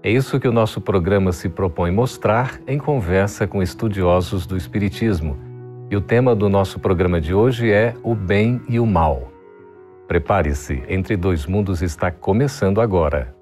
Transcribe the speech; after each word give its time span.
É 0.00 0.10
isso 0.10 0.38
que 0.38 0.46
o 0.46 0.52
nosso 0.52 0.80
programa 0.80 1.32
se 1.32 1.48
propõe 1.48 1.90
mostrar 1.90 2.60
em 2.68 2.78
conversa 2.78 3.48
com 3.48 3.60
estudiosos 3.60 4.46
do 4.46 4.56
Espiritismo. 4.56 5.36
E 5.90 5.96
o 5.96 6.00
tema 6.00 6.36
do 6.36 6.48
nosso 6.48 6.78
programa 6.78 7.20
de 7.20 7.34
hoje 7.34 7.72
é 7.72 7.94
o 8.04 8.14
bem 8.14 8.60
e 8.68 8.78
o 8.78 8.86
mal. 8.86 9.32
Prepare-se, 10.06 10.84
Entre 10.88 11.16
Dois 11.16 11.46
Mundos 11.46 11.82
está 11.82 12.12
começando 12.12 12.80
agora. 12.80 13.34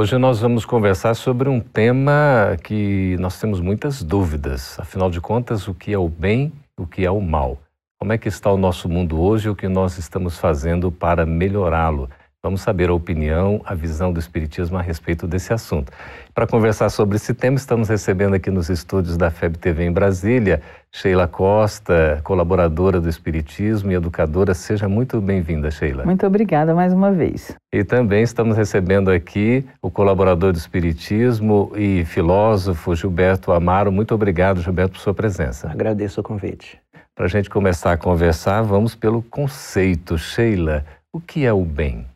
Hoje 0.00 0.16
nós 0.16 0.38
vamos 0.38 0.64
conversar 0.64 1.12
sobre 1.14 1.48
um 1.48 1.58
tema 1.58 2.56
que 2.62 3.16
nós 3.18 3.40
temos 3.40 3.60
muitas 3.60 4.00
dúvidas. 4.00 4.78
Afinal 4.78 5.10
de 5.10 5.20
contas, 5.20 5.66
o 5.66 5.74
que 5.74 5.92
é 5.92 5.98
o 5.98 6.08
bem, 6.08 6.52
o 6.78 6.86
que 6.86 7.04
é 7.04 7.10
o 7.10 7.20
mal? 7.20 7.58
Como 7.98 8.12
é 8.12 8.16
que 8.16 8.28
está 8.28 8.48
o 8.52 8.56
nosso 8.56 8.88
mundo 8.88 9.20
hoje 9.20 9.48
e 9.48 9.50
o 9.50 9.56
que 9.56 9.66
nós 9.66 9.98
estamos 9.98 10.38
fazendo 10.38 10.92
para 10.92 11.26
melhorá-lo? 11.26 12.08
Vamos 12.40 12.60
saber 12.60 12.88
a 12.88 12.94
opinião, 12.94 13.60
a 13.64 13.74
visão 13.74 14.12
do 14.12 14.20
Espiritismo 14.20 14.78
a 14.78 14.80
respeito 14.80 15.26
desse 15.26 15.52
assunto. 15.52 15.92
Para 16.32 16.46
conversar 16.46 16.88
sobre 16.88 17.16
esse 17.16 17.34
tema, 17.34 17.56
estamos 17.56 17.88
recebendo 17.88 18.34
aqui 18.34 18.48
nos 18.48 18.70
estúdios 18.70 19.16
da 19.16 19.28
FEB 19.28 19.58
TV 19.58 19.84
em 19.84 19.90
Brasília, 19.90 20.62
Sheila 20.92 21.26
Costa, 21.26 22.20
colaboradora 22.22 23.00
do 23.00 23.08
Espiritismo 23.08 23.90
e 23.90 23.96
educadora. 23.96 24.54
Seja 24.54 24.88
muito 24.88 25.20
bem-vinda, 25.20 25.68
Sheila. 25.68 26.04
Muito 26.04 26.24
obrigada 26.24 26.76
mais 26.76 26.92
uma 26.92 27.10
vez. 27.10 27.56
E 27.72 27.82
também 27.82 28.22
estamos 28.22 28.56
recebendo 28.56 29.10
aqui 29.10 29.66
o 29.82 29.90
colaborador 29.90 30.52
do 30.52 30.58
Espiritismo 30.58 31.72
e 31.74 32.04
filósofo 32.04 32.94
Gilberto 32.94 33.50
Amaro. 33.50 33.90
Muito 33.90 34.14
obrigado, 34.14 34.62
Gilberto, 34.62 34.92
por 34.92 35.00
sua 35.00 35.12
presença. 35.12 35.68
Agradeço 35.68 36.20
o 36.20 36.22
convite. 36.22 36.78
Para 37.16 37.24
a 37.24 37.28
gente 37.28 37.50
começar 37.50 37.90
a 37.90 37.96
conversar, 37.96 38.62
vamos 38.62 38.94
pelo 38.94 39.22
conceito. 39.22 40.16
Sheila, 40.16 40.86
o 41.12 41.20
que 41.20 41.44
é 41.44 41.52
o 41.52 41.64
bem? 41.64 42.06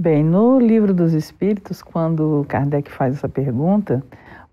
Bem, 0.00 0.22
no 0.22 0.60
livro 0.60 0.94
dos 0.94 1.12
Espíritos, 1.12 1.82
quando 1.82 2.46
Kardec 2.48 2.88
faz 2.88 3.16
essa 3.16 3.28
pergunta, 3.28 4.00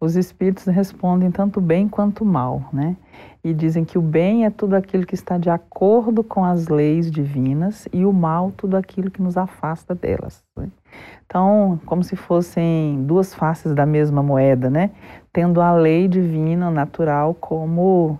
os 0.01 0.15
Espíritos 0.15 0.65
respondem 0.65 1.29
tanto 1.29 1.61
bem 1.61 1.87
quanto 1.87 2.25
mal, 2.25 2.63
né? 2.73 2.97
E 3.43 3.53
dizem 3.53 3.85
que 3.85 3.95
o 3.95 4.01
bem 4.01 4.43
é 4.43 4.49
tudo 4.49 4.73
aquilo 4.73 5.05
que 5.05 5.13
está 5.13 5.37
de 5.37 5.51
acordo 5.51 6.23
com 6.23 6.43
as 6.43 6.67
leis 6.67 7.11
divinas 7.11 7.87
e 7.93 8.03
o 8.05 8.11
mal 8.11 8.51
tudo 8.57 8.75
aquilo 8.75 9.11
que 9.11 9.21
nos 9.21 9.37
afasta 9.37 9.93
delas. 9.93 10.43
Né? 10.57 10.67
Então, 11.27 11.79
como 11.85 12.03
se 12.03 12.15
fossem 12.15 13.03
duas 13.03 13.35
faces 13.35 13.71
da 13.71 13.85
mesma 13.85 14.23
moeda, 14.23 14.67
né? 14.67 14.89
Tendo 15.31 15.61
a 15.61 15.71
lei 15.75 16.07
divina, 16.07 16.71
natural, 16.71 17.35
como 17.35 18.17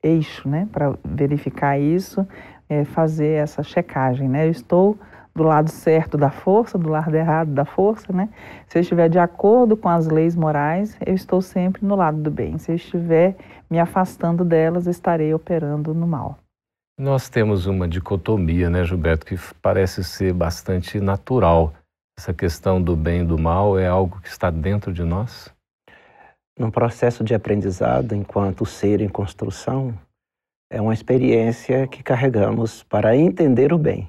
eixo, 0.00 0.48
né? 0.48 0.68
Para 0.70 0.94
verificar 1.04 1.80
isso, 1.80 2.24
é, 2.68 2.84
fazer 2.84 3.42
essa 3.42 3.60
checagem, 3.64 4.28
né? 4.28 4.46
Eu 4.46 4.52
estou 4.52 4.96
do 5.40 5.44
lado 5.44 5.70
certo 5.70 6.18
da 6.18 6.30
força, 6.30 6.76
do 6.76 6.90
lado 6.90 7.14
errado 7.14 7.50
da 7.52 7.64
força, 7.64 8.12
né? 8.12 8.28
Se 8.68 8.76
eu 8.76 8.82
estiver 8.82 9.08
de 9.08 9.18
acordo 9.18 9.74
com 9.74 9.88
as 9.88 10.06
leis 10.06 10.36
morais, 10.36 10.98
eu 11.04 11.14
estou 11.14 11.40
sempre 11.40 11.82
no 11.82 11.96
lado 11.96 12.20
do 12.20 12.30
bem. 12.30 12.58
Se 12.58 12.70
eu 12.70 12.76
estiver 12.76 13.34
me 13.70 13.80
afastando 13.80 14.44
delas, 14.44 14.86
estarei 14.86 15.32
operando 15.32 15.94
no 15.94 16.06
mal. 16.06 16.38
Nós 16.98 17.30
temos 17.30 17.64
uma 17.64 17.88
dicotomia, 17.88 18.68
né, 18.68 18.84
Gilberto, 18.84 19.24
que 19.24 19.34
parece 19.62 20.04
ser 20.04 20.34
bastante 20.34 21.00
natural. 21.00 21.72
Essa 22.18 22.34
questão 22.34 22.82
do 22.82 22.94
bem 22.94 23.22
e 23.22 23.24
do 23.24 23.38
mal 23.38 23.78
é 23.78 23.86
algo 23.86 24.20
que 24.20 24.28
está 24.28 24.50
dentro 24.50 24.92
de 24.92 25.02
nós? 25.02 25.50
Num 26.58 26.70
processo 26.70 27.24
de 27.24 27.34
aprendizado, 27.34 28.14
enquanto 28.14 28.66
ser 28.66 29.00
em 29.00 29.08
construção, 29.08 29.94
é 30.70 30.82
uma 30.82 30.92
experiência 30.92 31.86
que 31.86 32.02
carregamos 32.02 32.82
para 32.82 33.16
entender 33.16 33.72
o 33.72 33.78
bem. 33.78 34.06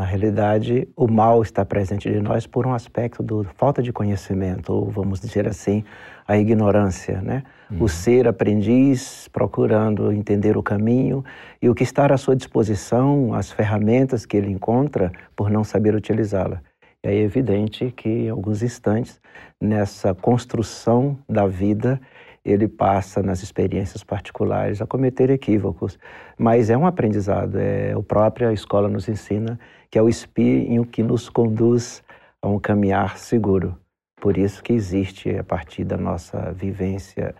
Na 0.00 0.06
realidade, 0.06 0.88
o 0.96 1.06
mal 1.06 1.42
está 1.42 1.62
presente 1.62 2.10
de 2.10 2.22
nós 2.22 2.46
por 2.46 2.66
um 2.66 2.72
aspecto 2.72 3.22
do 3.22 3.44
falta 3.44 3.82
de 3.82 3.92
conhecimento, 3.92 4.72
ou 4.72 4.88
vamos 4.88 5.20
dizer 5.20 5.46
assim, 5.46 5.84
a 6.26 6.38
ignorância, 6.38 7.20
né? 7.20 7.42
Uhum. 7.70 7.82
O 7.82 7.86
ser 7.86 8.26
aprendiz 8.26 9.28
procurando 9.28 10.10
entender 10.10 10.56
o 10.56 10.62
caminho 10.62 11.22
e 11.60 11.68
o 11.68 11.74
que 11.74 11.82
está 11.82 12.06
à 12.06 12.16
sua 12.16 12.34
disposição, 12.34 13.34
as 13.34 13.52
ferramentas 13.52 14.24
que 14.24 14.38
ele 14.38 14.50
encontra 14.50 15.12
por 15.36 15.50
não 15.50 15.62
saber 15.62 15.94
utilizá-la. 15.94 16.62
É 17.02 17.14
evidente 17.14 17.92
que 17.94 18.08
em 18.08 18.30
alguns 18.30 18.62
instantes, 18.62 19.20
nessa 19.60 20.14
construção 20.14 21.18
da 21.28 21.46
vida, 21.46 22.00
ele 22.44 22.66
passa 22.66 23.22
nas 23.22 23.42
experiências 23.42 24.02
particulares 24.02 24.80
a 24.80 24.86
cometer 24.86 25.30
equívocos, 25.30 25.98
mas 26.38 26.70
é 26.70 26.76
um 26.76 26.86
aprendizado, 26.86 27.58
é 27.58 27.92
a 27.92 28.02
própria 28.02 28.52
escola 28.52 28.88
nos 28.88 29.08
ensina 29.08 29.58
que 29.90 29.98
é 29.98 30.02
o 30.02 30.08
espinho 30.08 30.86
que 30.86 31.02
nos 31.02 31.28
conduz 31.28 32.02
a 32.40 32.48
um 32.48 32.58
caminhar 32.58 33.18
seguro. 33.18 33.76
Por 34.20 34.38
isso 34.38 34.62
que 34.62 34.72
existe, 34.72 35.30
a 35.36 35.42
partir 35.42 35.84
da 35.84 35.96
nossa 35.96 36.52
vivência 36.52 37.34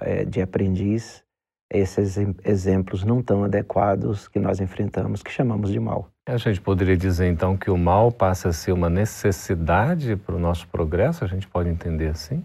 é, 0.00 0.24
de 0.24 0.42
aprendiz, 0.42 1.24
esses 1.72 2.16
exemplos 2.44 3.02
não 3.02 3.22
tão 3.22 3.44
adequados 3.44 4.28
que 4.28 4.38
nós 4.38 4.60
enfrentamos, 4.60 5.22
que 5.22 5.32
chamamos 5.32 5.70
de 5.72 5.80
mal. 5.80 6.10
A 6.28 6.36
gente 6.36 6.60
poderia 6.60 6.96
dizer 6.96 7.26
então 7.28 7.56
que 7.56 7.70
o 7.70 7.78
mal 7.78 8.12
passa 8.12 8.48
a 8.48 8.52
ser 8.52 8.72
uma 8.72 8.90
necessidade 8.90 10.16
para 10.16 10.34
o 10.34 10.38
nosso 10.38 10.68
progresso? 10.68 11.24
A 11.24 11.28
gente 11.28 11.46
pode 11.48 11.68
entender 11.68 12.08
assim? 12.08 12.44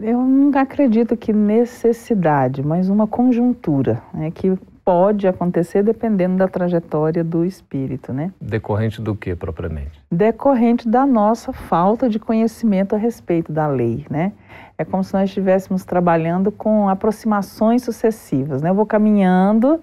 Eu 0.00 0.20
não 0.22 0.50
acredito 0.58 1.16
que 1.16 1.32
necessidade, 1.32 2.62
mas 2.62 2.88
uma 2.88 3.06
conjuntura, 3.06 4.02
né, 4.12 4.30
que 4.30 4.56
pode 4.86 5.26
acontecer 5.26 5.82
dependendo 5.82 6.36
da 6.36 6.46
trajetória 6.46 7.24
do 7.24 7.44
espírito, 7.44 8.12
né? 8.12 8.30
Decorrente 8.40 9.02
do 9.02 9.16
que 9.16 9.34
propriamente? 9.34 10.00
Decorrente 10.12 10.88
da 10.88 11.04
nossa 11.04 11.52
falta 11.52 12.08
de 12.08 12.20
conhecimento 12.20 12.94
a 12.94 12.98
respeito 12.98 13.50
da 13.50 13.66
lei, 13.66 14.06
né? 14.08 14.32
É 14.78 14.84
como 14.84 15.02
se 15.02 15.12
nós 15.12 15.28
estivéssemos 15.28 15.84
trabalhando 15.84 16.52
com 16.52 16.88
aproximações 16.88 17.82
sucessivas, 17.82 18.62
né? 18.62 18.70
Eu 18.70 18.76
vou 18.76 18.86
caminhando 18.86 19.80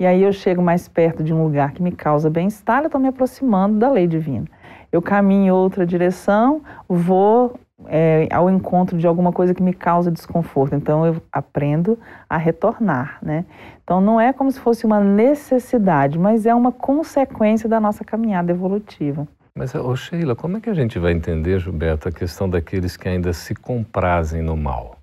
e 0.00 0.06
aí 0.06 0.22
eu 0.22 0.32
chego 0.32 0.62
mais 0.62 0.88
perto 0.88 1.22
de 1.22 1.34
um 1.34 1.42
lugar 1.42 1.72
que 1.72 1.82
me 1.82 1.92
causa 1.92 2.30
bem-estar, 2.30 2.80
eu 2.80 2.86
estou 2.86 3.00
me 3.00 3.08
aproximando 3.08 3.78
da 3.78 3.90
lei 3.90 4.06
divina. 4.06 4.46
Eu 4.90 5.02
caminho 5.02 5.46
em 5.46 5.50
outra 5.50 5.84
direção, 5.84 6.62
vou 6.88 7.60
é, 7.86 8.26
ao 8.32 8.48
encontro 8.48 8.96
de 8.96 9.06
alguma 9.06 9.32
coisa 9.32 9.54
que 9.54 9.62
me 9.62 9.72
causa 9.72 10.10
desconforto. 10.10 10.74
Então 10.74 11.06
eu 11.06 11.22
aprendo 11.30 11.98
a 12.28 12.36
retornar, 12.36 13.18
né? 13.22 13.44
Então 13.84 14.00
não 14.00 14.20
é 14.20 14.32
como 14.32 14.50
se 14.50 14.58
fosse 14.58 14.86
uma 14.86 15.00
necessidade, 15.00 16.18
mas 16.18 16.46
é 16.46 16.54
uma 16.54 16.72
consequência 16.72 17.68
da 17.68 17.78
nossa 17.78 18.04
caminhada 18.04 18.50
evolutiva. 18.50 19.28
Mas, 19.54 19.74
ô 19.74 19.96
Sheila, 19.96 20.36
como 20.36 20.58
é 20.58 20.60
que 20.60 20.68
a 20.68 20.74
gente 20.74 20.98
vai 20.98 21.12
entender, 21.12 21.58
Gilberto, 21.58 22.08
a 22.08 22.12
questão 22.12 22.48
daqueles 22.48 22.94
que 22.94 23.08
ainda 23.08 23.32
se 23.32 23.54
comprazem 23.54 24.42
no 24.42 24.54
mal? 24.54 24.98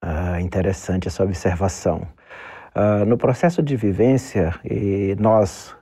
Ah, 0.00 0.40
interessante 0.40 1.08
essa 1.08 1.24
observação. 1.24 2.06
Ah, 2.72 3.04
no 3.04 3.18
processo 3.18 3.60
de 3.60 3.74
vivência, 3.74 4.54
e 4.64 5.16
nós, 5.18 5.74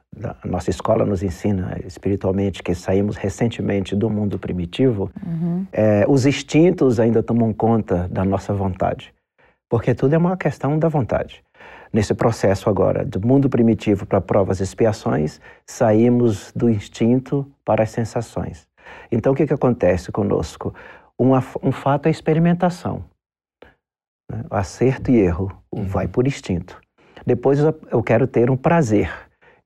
nossa 0.45 0.71
escola 0.71 1.05
nos 1.07 1.23
ensina 1.23 1.79
espiritualmente 1.85 2.63
que 2.63 2.75
saímos 2.75 3.17
recentemente 3.17 3.97
do 3.97 4.11
mundo 4.11 4.39
primitivo, 4.39 5.11
uhum. 5.25 5.67
é, 5.73 6.05
os 6.07 6.27
instintos 6.27 7.01
ainda 7.01 7.23
tomam 7.23 7.53
conta 7.53 8.09
da 8.09 8.25
nossa 8.25 8.53
vontade, 8.53 9.15
porque 9.69 9.95
tudo 9.95 10.15
é 10.15 10.19
uma 10.19 10.37
questão 10.37 10.79
da 10.79 10.89
vontade. 10.89 11.43
Nesse 11.93 12.15
processo 12.15 12.71
agora, 12.71 13.05
do 13.05 13.21
mundo 13.27 13.51
primitivo 13.51 14.07
para 14.07 14.21
provas 14.21 14.61
e 14.61 14.63
expiações, 14.63 15.41
saímos 15.67 16.51
do 16.55 16.71
instinto 16.71 17.47
para 17.65 17.83
as 17.83 17.91
sensações. 17.91 18.67
Então, 19.11 19.33
o 19.33 19.37
que, 19.37 19.47
que 19.47 19.53
acontece 19.53 20.11
conosco? 20.11 20.75
Uma, 21.19 21.45
um 21.63 21.71
fato 21.71 22.07
é 22.07 22.11
experimentação. 22.11 23.05
Né? 24.31 24.43
Acerto 24.51 25.11
e 25.11 25.19
erro 25.19 25.53
uhum. 25.71 25.85
vai 25.85 26.09
por 26.09 26.27
instinto. 26.27 26.81
Depois 27.27 27.59
eu 27.59 28.03
quero 28.03 28.27
ter 28.27 28.51
um 28.51 28.57
prazer. 28.57 29.11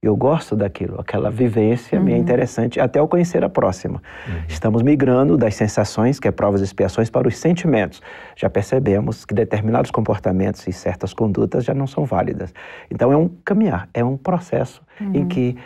Eu 0.02 0.14
gosto 0.14 0.54
daquilo, 0.54 1.00
aquela 1.00 1.30
vivência 1.30 1.98
uhum. 1.98 2.04
me 2.04 2.12
é 2.12 2.14
uhum. 2.14 2.20
interessante 2.20 2.78
até 2.78 3.00
eu 3.00 3.08
conhecer 3.08 3.42
a 3.42 3.48
próxima. 3.48 4.02
Uhum. 4.28 4.34
Estamos 4.46 4.82
migrando 4.82 5.36
das 5.36 5.54
sensações, 5.54 6.20
que 6.20 6.28
é 6.28 6.30
provas 6.30 6.60
e 6.60 6.64
expiações, 6.64 7.10
para 7.10 7.26
os 7.26 7.36
sentimentos. 7.38 8.00
Já 8.36 8.48
percebemos 8.48 9.24
que 9.24 9.34
determinados 9.34 9.90
comportamentos 9.90 10.66
e 10.68 10.72
certas 10.72 11.12
condutas 11.12 11.64
já 11.64 11.74
não 11.74 11.86
são 11.86 12.04
válidas. 12.04 12.54
Então 12.90 13.10
é 13.10 13.16
um 13.16 13.28
caminhar, 13.44 13.88
é 13.92 14.04
um 14.04 14.16
processo 14.16 14.82
uhum. 15.00 15.12
em 15.14 15.26
que 15.26 15.56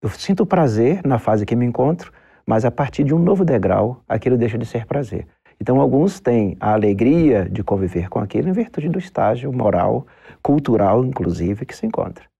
eu 0.00 0.08
sinto 0.08 0.46
prazer 0.46 1.00
na 1.04 1.18
fase 1.18 1.44
que 1.44 1.54
me 1.54 1.66
encontro, 1.66 2.12
mas 2.46 2.64
a 2.64 2.70
partir 2.70 3.04
de 3.04 3.14
um 3.14 3.18
novo 3.18 3.44
degrau, 3.44 4.02
aquilo 4.08 4.36
deixa 4.36 4.56
de 4.56 4.66
ser 4.66 4.86
prazer. 4.86 5.26
Então, 5.60 5.80
alguns 5.80 6.18
têm 6.18 6.56
a 6.58 6.72
alegria 6.72 7.48
de 7.48 7.62
conviver 7.62 8.08
com 8.08 8.18
aquilo 8.18 8.48
em 8.48 8.52
virtude 8.52 8.88
do 8.88 8.98
estágio 8.98 9.52
moral, 9.52 10.08
cultural, 10.42 11.04
inclusive, 11.04 11.64
que 11.64 11.76
se 11.76 11.86
encontra. 11.86 12.31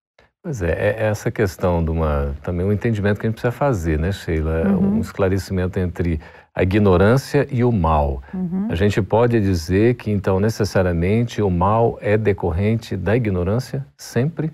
Pois 0.43 0.61
é, 0.61 0.73
é 0.73 1.07
essa 1.07 1.31
questão 1.31 1.85
de 1.85 1.91
uma 1.93 2.35
também 2.43 2.67
um 2.67 2.73
entendimento 2.73 3.21
que 3.21 3.27
a 3.27 3.31
gente 3.31 3.37
precisa 3.37 3.53
fazer, 3.53 3.97
né, 3.97 4.11
Sheila? 4.11 4.67
Uhum. 4.67 4.97
Um 4.97 5.01
esclarecimento 5.01 5.79
entre 5.79 6.21
a 6.53 6.65
ignorância 6.65 7.47
e 7.49 7.63
o 7.63 7.71
mal. 7.71 8.21
Uhum. 8.35 8.67
A 8.69 8.75
gente 8.75 9.01
pode 9.01 9.41
dizer 9.41 9.95
que 9.95 10.11
então 10.11 10.41
necessariamente 10.41 11.41
o 11.41 11.49
mal 11.49 11.97
é 12.01 12.17
decorrente 12.17 12.97
da 12.97 13.17
ignorância 13.17 13.87
sempre? 13.97 14.53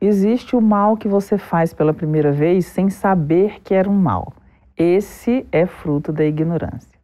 existe 0.00 0.56
o 0.56 0.60
mal 0.60 0.96
que 0.96 1.08
você 1.08 1.38
faz 1.38 1.72
pela 1.72 1.94
primeira 1.94 2.32
vez 2.32 2.66
sem 2.66 2.90
saber 2.90 3.60
que 3.62 3.72
era 3.72 3.88
um 3.88 3.94
mal. 3.94 4.32
Esse 4.76 5.46
é 5.52 5.64
fruto 5.64 6.12
da 6.12 6.24
ignorância. 6.24 6.96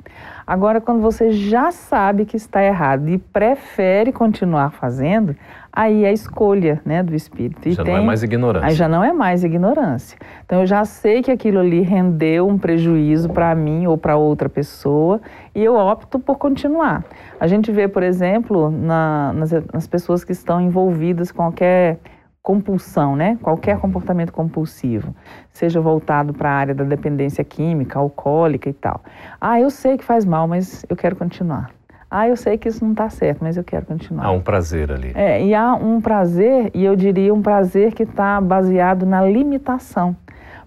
Agora, 0.46 0.80
quando 0.80 1.00
você 1.00 1.30
já 1.30 1.70
sabe 1.70 2.26
que 2.26 2.36
está 2.36 2.62
errado 2.62 3.08
e 3.08 3.16
prefere 3.16 4.12
continuar 4.12 4.72
fazendo, 4.72 5.36
aí 5.72 6.04
é 6.04 6.08
a 6.08 6.12
escolha 6.12 6.80
né, 6.84 7.02
do 7.02 7.14
espírito. 7.14 7.69
E 7.69 7.72
já 7.72 7.82
tem, 7.82 7.94
não 7.94 8.02
é 8.02 8.04
mais 8.04 8.22
ignorância. 8.22 8.69
Aí 8.69 8.74
já 8.74 8.88
não 8.88 9.02
é 9.02 9.12
mais 9.12 9.42
ignorância. 9.42 10.19
Então, 10.44 10.60
eu 10.60 10.66
já 10.66 10.84
sei 10.84 11.22
que 11.22 11.30
aquilo 11.30 11.60
ali 11.60 11.80
rendeu 11.80 12.46
um 12.46 12.58
prejuízo 12.58 13.30
para 13.30 13.54
mim 13.54 13.86
ou 13.86 13.96
para 13.96 14.16
outra 14.16 14.48
pessoa 14.48 15.20
e 15.54 15.64
eu 15.64 15.74
opto 15.74 16.19
por 16.19 16.36
continuar. 16.36 17.04
A 17.40 17.46
gente 17.46 17.72
vê, 17.72 17.88
por 17.88 18.02
exemplo, 18.02 18.70
na, 18.70 19.32
nas, 19.32 19.50
nas 19.72 19.86
pessoas 19.86 20.22
que 20.22 20.32
estão 20.32 20.60
envolvidas 20.60 21.32
com 21.32 21.42
qualquer 21.42 21.98
compulsão, 22.42 23.14
né? 23.14 23.38
Qualquer 23.40 23.78
comportamento 23.78 24.32
compulsivo, 24.32 25.14
seja 25.52 25.80
voltado 25.80 26.34
para 26.34 26.50
a 26.50 26.52
área 26.52 26.74
da 26.74 26.82
dependência 26.82 27.44
química, 27.44 27.98
alcoólica 27.98 28.69
e 28.69 28.72
tal. 28.72 29.00
Ah, 29.40 29.60
eu 29.60 29.70
sei 29.70 29.96
que 29.96 30.04
faz 30.04 30.24
mal, 30.24 30.48
mas 30.48 30.84
eu 30.88 30.96
quero 30.96 31.14
continuar. 31.14 31.70
Ah, 32.14 32.28
eu 32.28 32.36
sei 32.36 32.58
que 32.58 32.68
isso 32.68 32.84
não 32.84 32.92
está 32.92 33.08
certo, 33.08 33.38
mas 33.40 33.56
eu 33.56 33.64
quero 33.64 33.86
continuar. 33.86 34.26
Há 34.26 34.30
um 34.30 34.40
prazer 34.42 34.92
ali. 34.92 35.12
É, 35.14 35.42
e 35.42 35.54
há 35.54 35.74
um 35.74 35.98
prazer, 35.98 36.70
e 36.74 36.84
eu 36.84 36.94
diria 36.94 37.32
um 37.32 37.40
prazer 37.40 37.94
que 37.94 38.02
está 38.02 38.38
baseado 38.38 39.06
na 39.06 39.24
limitação. 39.24 40.14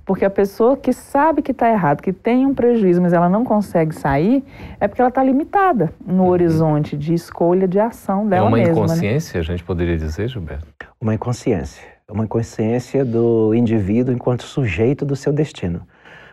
Porque 0.03 0.25
a 0.25 0.29
pessoa 0.31 0.75
que 0.75 0.91
sabe 0.91 1.43
que 1.43 1.51
está 1.51 1.69
errado, 1.69 2.01
que 2.01 2.11
tem 2.11 2.47
um 2.47 2.53
prejuízo, 2.55 2.99
mas 2.99 3.13
ela 3.13 3.29
não 3.29 3.43
consegue 3.43 3.93
sair, 3.93 4.43
é 4.79 4.87
porque 4.87 4.99
ela 4.99 5.09
está 5.09 5.23
limitada 5.23 5.93
no 6.03 6.23
uhum. 6.23 6.29
horizonte 6.29 6.97
de 6.97 7.13
escolha 7.13 7.67
de 7.67 7.79
ação 7.79 8.27
dela 8.27 8.49
mesma. 8.49 8.57
É 8.57 8.61
uma 8.63 8.67
mesma, 8.69 8.73
né? 8.73 8.93
inconsciência, 8.93 9.37
né? 9.37 9.39
a 9.41 9.43
gente 9.43 9.63
poderia 9.63 9.97
dizer, 9.97 10.27
Gilberto? 10.27 10.65
Uma 10.99 11.13
inconsciência. 11.13 11.83
Uma 12.09 12.23
inconsciência 12.23 13.05
do 13.05 13.53
indivíduo 13.53 14.11
enquanto 14.11 14.41
sujeito 14.41 15.05
do 15.05 15.15
seu 15.15 15.31
destino. 15.31 15.83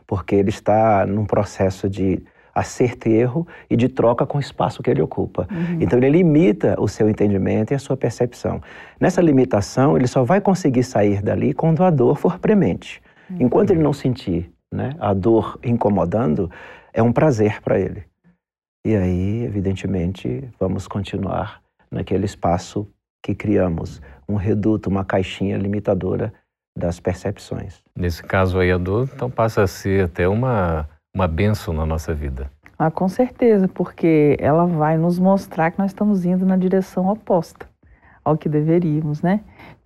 Porque 0.07 0.35
ele 0.35 0.49
está 0.49 1.05
num 1.05 1.27
processo 1.27 1.87
de 1.87 2.23
acerto 2.55 3.09
e 3.09 3.13
erro 3.13 3.47
e 3.69 3.77
de 3.77 3.89
troca 3.89 4.27
com 4.27 4.39
o 4.39 4.41
espaço 4.41 4.83
que 4.83 4.91
ele 4.91 5.01
ocupa. 5.03 5.49
Uhum. 5.51 5.79
Então 5.81 5.99
ele 5.99 6.11
limita 6.11 6.77
o 6.79 6.87
seu 6.87 7.09
entendimento 7.09 7.73
e 7.73 7.75
a 7.75 7.79
sua 7.79 7.97
percepção. 7.97 8.61
Nessa 9.01 9.21
limitação, 9.21 9.97
ele 9.97 10.07
só 10.07 10.23
vai 10.23 10.41
conseguir 10.41 10.83
sair 10.83 11.23
dali 11.23 11.55
quando 11.55 11.83
a 11.83 11.91
dor 11.91 12.17
for 12.17 12.39
premente. 12.39 13.03
Enquanto 13.41 13.71
ele 13.71 13.83
não 13.83 13.93
sentir 13.93 14.53
né, 14.73 14.95
a 15.01 15.15
dor 15.15 15.59
incomodando, 15.63 16.51
é 16.93 17.03
um 17.03 17.13
prazer 17.13 17.61
para 17.63 17.79
ele. 17.79 18.05
E 18.85 18.97
aí, 18.97 19.45
evidentemente, 19.45 20.49
vamos 20.59 20.87
continuar 20.89 21.63
naquele 21.91 22.25
espaço 22.25 22.89
que 23.23 23.35
criamos, 23.35 24.03
um 24.29 24.35
reduto, 24.35 24.91
uma 24.91 25.05
caixinha 25.05 25.57
limitadora 25.57 26.33
das 26.77 26.99
percepções. 26.99 27.83
Nesse 27.95 28.23
caso 28.23 28.59
aí, 28.59 28.73
a 28.73 28.79
dor, 28.79 29.09
então 29.15 29.31
passa 29.31 29.63
a 29.63 29.67
ser 29.67 30.07
até 30.07 30.27
uma, 30.27 30.89
uma 31.15 31.29
benção 31.29 31.75
na 31.75 31.85
nossa 31.87 32.15
vida. 32.15 32.51
Ah, 32.79 32.91
com 32.91 33.09
certeza, 33.09 33.69
porque 33.69 34.37
ela 34.41 34.67
vai 34.67 34.97
nos 34.97 35.19
mostrar 35.19 35.71
que 35.71 35.79
nós 35.79 35.91
estamos 35.91 36.25
indo 36.25 36.45
na 36.45 36.57
direção 36.57 37.09
oposta 37.09 37.67
ao 38.25 38.37
que 38.37 38.49
deveríamos, 38.49 39.21
né? 39.21 39.41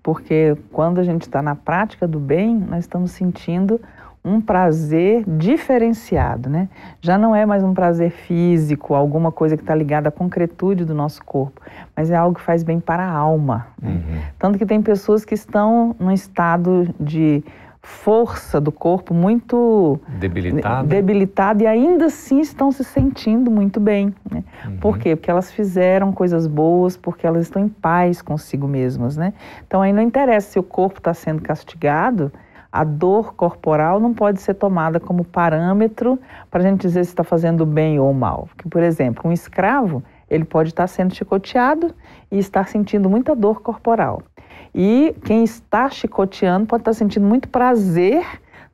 porque 0.06 0.56
quando 0.70 1.00
a 1.00 1.02
gente 1.02 1.22
está 1.22 1.42
na 1.42 1.56
prática 1.56 2.06
do 2.06 2.20
bem, 2.20 2.56
nós 2.56 2.84
estamos 2.84 3.10
sentindo 3.10 3.80
um 4.24 4.40
prazer 4.40 5.24
diferenciado, 5.26 6.48
né? 6.48 6.68
Já 7.00 7.18
não 7.18 7.34
é 7.34 7.44
mais 7.44 7.64
um 7.64 7.74
prazer 7.74 8.12
físico, 8.12 8.94
alguma 8.94 9.32
coisa 9.32 9.56
que 9.56 9.64
está 9.64 9.74
ligada 9.74 10.08
à 10.08 10.12
concretude 10.12 10.84
do 10.84 10.94
nosso 10.94 11.24
corpo, 11.24 11.60
mas 11.96 12.08
é 12.12 12.14
algo 12.14 12.36
que 12.36 12.40
faz 12.40 12.62
bem 12.62 12.78
para 12.78 13.04
a 13.04 13.10
alma. 13.10 13.66
Né? 13.82 13.90
Uhum. 13.90 14.20
Tanto 14.38 14.58
que 14.58 14.66
tem 14.66 14.80
pessoas 14.80 15.24
que 15.24 15.34
estão 15.34 15.96
num 15.98 16.12
estado 16.12 16.88
de 17.00 17.42
força 17.86 18.60
do 18.60 18.72
corpo 18.72 19.14
muito 19.14 20.00
debilitada, 20.08 20.88
debilitada 20.88 21.62
e 21.62 21.66
ainda 21.68 22.06
assim 22.06 22.40
estão 22.40 22.72
se 22.72 22.82
sentindo 22.82 23.48
muito 23.48 23.78
bem. 23.78 24.12
Né? 24.28 24.42
Uhum. 24.64 24.76
Por 24.78 24.98
quê? 24.98 25.14
Porque 25.14 25.30
elas 25.30 25.52
fizeram 25.52 26.10
coisas 26.10 26.48
boas, 26.48 26.96
porque 26.96 27.24
elas 27.24 27.42
estão 27.42 27.62
em 27.62 27.68
paz 27.68 28.20
consigo 28.20 28.66
mesmas. 28.66 29.16
Né? 29.16 29.32
Então 29.64 29.82
aí 29.82 29.92
não 29.92 30.02
interessa 30.02 30.50
se 30.50 30.58
o 30.58 30.64
corpo 30.64 30.98
está 30.98 31.14
sendo 31.14 31.40
castigado, 31.40 32.32
a 32.72 32.82
dor 32.82 33.34
corporal 33.34 34.00
não 34.00 34.12
pode 34.12 34.40
ser 34.40 34.54
tomada 34.54 34.98
como 34.98 35.24
parâmetro 35.24 36.18
para 36.50 36.64
a 36.64 36.66
gente 36.66 36.80
dizer 36.80 37.04
se 37.04 37.12
está 37.12 37.22
fazendo 37.22 37.64
bem 37.64 38.00
ou 38.00 38.12
mal. 38.12 38.48
Porque, 38.48 38.68
por 38.68 38.82
exemplo, 38.82 39.30
um 39.30 39.32
escravo 39.32 40.02
ele 40.28 40.44
pode 40.44 40.70
estar 40.70 40.88
sendo 40.88 41.14
chicoteado 41.14 41.94
e 42.32 42.38
estar 42.38 42.66
sentindo 42.66 43.08
muita 43.08 43.34
dor 43.36 43.62
corporal. 43.62 44.22
E 44.74 45.14
quem 45.24 45.44
está 45.44 45.88
chicoteando 45.88 46.66
pode 46.66 46.82
estar 46.82 46.92
sentindo 46.92 47.26
muito 47.26 47.48
prazer 47.48 48.24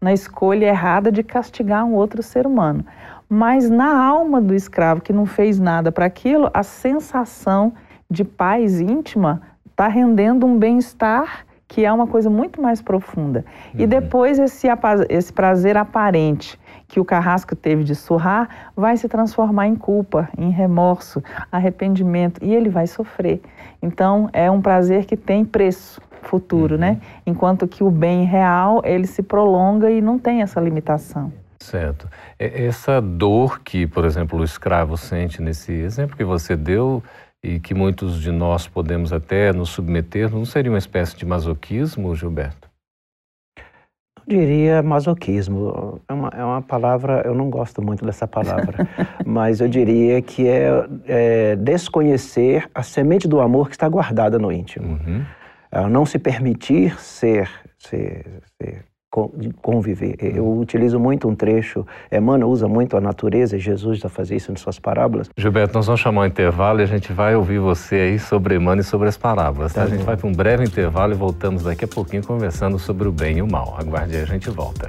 na 0.01 0.13
escolha 0.13 0.67
errada 0.67 1.13
de 1.13 1.23
castigar 1.23 1.85
um 1.85 1.95
outro 1.95 2.23
ser 2.23 2.47
humano. 2.47 2.85
Mas 3.29 3.71
na 3.71 4.05
alma 4.05 4.41
do 4.41 4.55
escravo 4.55 5.01
que 5.01 5.13
não 5.13 5.25
fez 5.25 5.59
nada 5.59 5.93
para 5.93 6.05
aquilo, 6.05 6.51
a 6.53 6.63
sensação 6.63 7.73
de 8.11 8.25
paz 8.25 8.81
íntima 8.81 9.41
está 9.71 9.89
rendendo 9.89 10.45
um 10.45 10.59
bem-estar 10.59 11.47
que 11.67 11.87
é 11.87 11.91
uma 11.91 12.07
coisa 12.07 12.29
muito 12.29 12.61
mais 12.61 12.83
profunda. 12.83 13.47
Uhum. 13.73 13.81
E 13.81 13.87
depois 13.87 14.39
esse, 14.39 14.69
esse 15.09 15.33
prazer 15.33 15.79
aparente 15.79 16.61
que 16.93 17.01
o 17.01 17.07
carrasco 17.07 17.57
teve 17.57 17.83
de 17.85 17.95
surrar 17.95 18.71
vai 18.77 18.99
se 18.99 19.09
transformar 19.09 19.67
em 19.67 19.75
culpa, 19.75 20.29
em 20.37 20.51
remorso, 20.51 21.23
arrependimento 21.51 22.39
e 22.45 22.55
ele 22.55 22.69
vai 22.69 22.87
sofrer. 22.87 23.41
Então 23.81 24.29
é 24.31 24.51
um 24.51 24.61
prazer 24.61 25.07
que 25.07 25.17
tem 25.17 25.43
preço 25.43 26.03
futuro, 26.21 26.77
né? 26.77 26.91
uhum. 26.91 26.95
né? 26.95 27.01
Enquanto 27.25 27.67
que 27.67 27.83
o 27.83 27.91
bem 27.91 28.27
real 28.27 28.83
ele 28.85 29.07
se 29.07 29.23
prolonga 29.23 29.91
e 29.91 30.03
não 30.03 30.19
tem 30.19 30.43
essa 30.43 30.61
limitação. 30.61 31.33
Certo. 31.59 32.07
Essa 32.39 33.01
dor 33.01 33.61
que, 33.61 33.87
por 33.87 34.05
exemplo, 34.05 34.39
o 34.39 34.45
escravo 34.45 34.99
sente 34.99 35.41
nesse 35.41 35.73
exemplo 35.73 36.15
que 36.15 36.25
você 36.25 36.55
deu 36.55 37.03
e 37.43 37.59
que 37.59 37.73
muitos 37.73 38.21
de 38.21 38.31
nós 38.31 38.69
podemos 38.69 39.15
até 39.15 39.51
nos 39.51 39.71
submeter, 39.71 40.31
não 40.31 40.45
seria 40.45 40.71
uma 40.71 40.79
espécie 40.79 41.17
de 41.17 41.25
masoquismo, 41.25 42.15
Gilberto? 42.15 42.72
Eu 44.27 44.39
diria 44.39 44.83
masoquismo. 44.83 46.01
É 46.09 46.13
uma, 46.13 46.29
é 46.29 46.45
uma 46.45 46.63
palavra, 46.63 47.23
eu 47.25 47.35
não 47.35 47.51
gosto 47.51 47.83
muito 47.83 48.05
dessa 48.05 48.27
palavra, 48.27 48.89
mas 49.27 49.61
eu 49.61 49.69
diria 49.69 50.21
que 50.23 50.47
é, 50.47 50.87
é, 51.07 51.57
desconhecer 51.57 52.69
a 52.75 52.83
semente 52.83 53.27
do 53.27 53.41
amor 53.41 53.69
que 53.69 53.75
está 53.75 53.89
guardada 53.89 54.39
no 54.39 54.53
íntimo. 54.53 54.87
Uhum. 54.87 55.25
É 55.71 55.89
não 55.89 56.05
se 56.05 56.19
permitir 56.19 56.99
ser, 57.01 57.49
ser, 57.79 58.43
ser 58.61 58.85
conviver. 59.61 60.17
Eu 60.21 60.59
utilizo 60.59 60.99
muito 60.99 61.29
um 61.29 61.35
trecho, 61.35 61.87
Emmanuel 62.11 62.49
usa 62.49 62.67
muito 62.67 62.97
a 62.97 63.01
natureza, 63.01 63.59
Jesus 63.59 63.99
já 63.99 64.09
fazia 64.09 64.37
isso 64.37 64.51
em 64.51 64.57
suas 64.57 64.79
parábolas. 64.79 65.29
Gilberto, 65.37 65.75
nós 65.75 65.87
vamos 65.87 66.01
chamar 66.01 66.23
um 66.23 66.27
intervalo 66.27 66.81
e 66.81 66.83
a 66.83 66.87
gente 66.87 67.13
vai 67.13 67.37
ouvir 67.37 67.59
você 67.59 67.97
aí 67.97 68.19
sobre 68.19 68.57
Emmanuel 68.57 68.81
e 68.81 68.85
sobre 68.85 69.09
as 69.09 69.19
parábolas. 69.19 69.75
Tá? 69.75 69.83
Tá 69.83 69.87
a 69.87 69.91
gente 69.91 70.05
vai 70.05 70.17
para 70.17 70.27
um 70.27 70.33
breve 70.33 70.65
intervalo 70.65 71.13
e 71.13 71.17
voltamos 71.17 71.65
daqui 71.65 71.85
a 71.85 71.89
pouquinho 71.89 72.25
conversando 72.25 72.79
sobre 72.79 73.07
o 73.07 73.13
bem 73.13 73.39
e 73.39 73.43
o 73.43 73.51
mal. 73.51 73.77
Aguarde 73.79 74.17
aí, 74.17 74.23
a 74.23 74.27
gente 74.27 74.49
volta. 74.49 74.89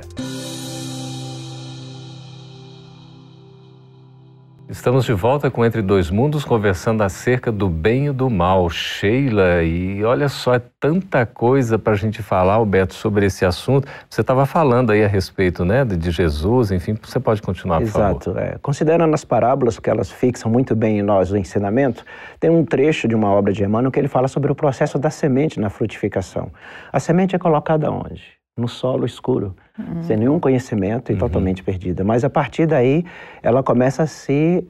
Estamos 4.74 5.06
de 5.06 5.14
volta 5.14 5.52
com 5.52 5.64
Entre 5.64 5.84
Dois 5.84 6.10
Mundos, 6.10 6.44
conversando 6.44 7.04
acerca 7.04 7.52
do 7.52 7.70
bem 7.70 8.08
e 8.08 8.12
do 8.12 8.28
mal. 8.28 8.68
Sheila, 8.72 9.62
e 9.62 10.04
olha 10.04 10.28
só, 10.28 10.56
é 10.56 10.62
tanta 10.80 11.28
coisa 11.28 11.78
para 11.78 11.94
a 11.94 11.96
gente 11.96 12.24
falar, 12.24 12.56
Alberto, 12.56 12.96
sobre 12.96 13.28
esse 13.28 13.46
assunto. 13.46 13.88
Você 14.10 14.22
estava 14.22 14.48
falando 14.48 14.92
aí 14.92 15.04
a 15.04 15.08
respeito 15.08 15.64
né, 15.64 15.86
de 15.86 16.10
Jesus, 16.10 16.72
enfim, 16.72 16.98
você 17.00 17.20
pode 17.20 17.40
continuar, 17.40 17.82
por 17.82 17.84
Exato, 17.84 18.34
favor. 18.34 18.42
É. 18.42 18.58
Considerando 18.64 19.14
as 19.14 19.24
parábolas, 19.24 19.78
que 19.78 19.92
elas 19.92 20.12
fixam 20.12 20.52
muito 20.52 20.76
bem 20.76 20.98
em 20.98 21.04
nós 21.04 21.32
o 21.32 21.38
ensinamento, 21.38 22.04
tem 22.40 22.50
um 22.50 22.66
trecho 22.66 23.08
de 23.08 23.14
uma 23.14 23.30
obra 23.30 23.54
de 23.54 23.64
Emmanuel 23.64 23.92
que 23.92 24.00
ele 24.00 24.08
fala 24.08 24.28
sobre 24.28 24.52
o 24.52 24.56
processo 24.56 24.98
da 24.98 25.12
semente 25.12 25.60
na 25.60 25.70
frutificação. 25.70 26.50
A 26.92 27.00
semente 27.00 27.36
é 27.36 27.40
colocada 27.40 27.92
onde? 27.92 28.42
no 28.56 28.68
solo 28.68 29.06
escuro, 29.06 29.56
uhum. 29.78 30.04
sem 30.04 30.18
nenhum 30.18 30.40
conhecimento 30.40 31.12
e 31.12 31.14
uhum. 31.14 31.20
totalmente 31.20 31.64
perdida. 31.64 32.04
Mas 32.04 32.24
a 32.24 32.30
partir 32.30 32.66
daí, 32.66 33.06
ela 33.42 33.64
começa 33.64 34.04
a 34.04 34.08
se 34.08 34.68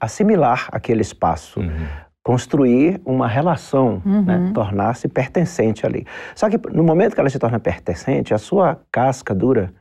assimilar 0.00 0.68
aquele 0.72 1.02
espaço. 1.02 1.60
Uhum. 1.60 1.86
Construir 2.22 3.00
uma 3.04 3.26
relação, 3.26 4.02
né? 4.04 4.36
Uhum. 4.36 4.52
tornar-se 4.52 5.08
pertencente 5.08 5.86
ali. 5.86 6.06
Só 6.34 6.50
que 6.50 6.58
no 6.70 6.84
momento 6.84 7.14
que 7.14 7.20
ela 7.20 7.30
se 7.30 7.38
torna 7.38 7.58
pertencente, 7.58 8.34
a 8.34 8.38
sua 8.38 8.78
casca 8.92 9.34
dura 9.34 9.72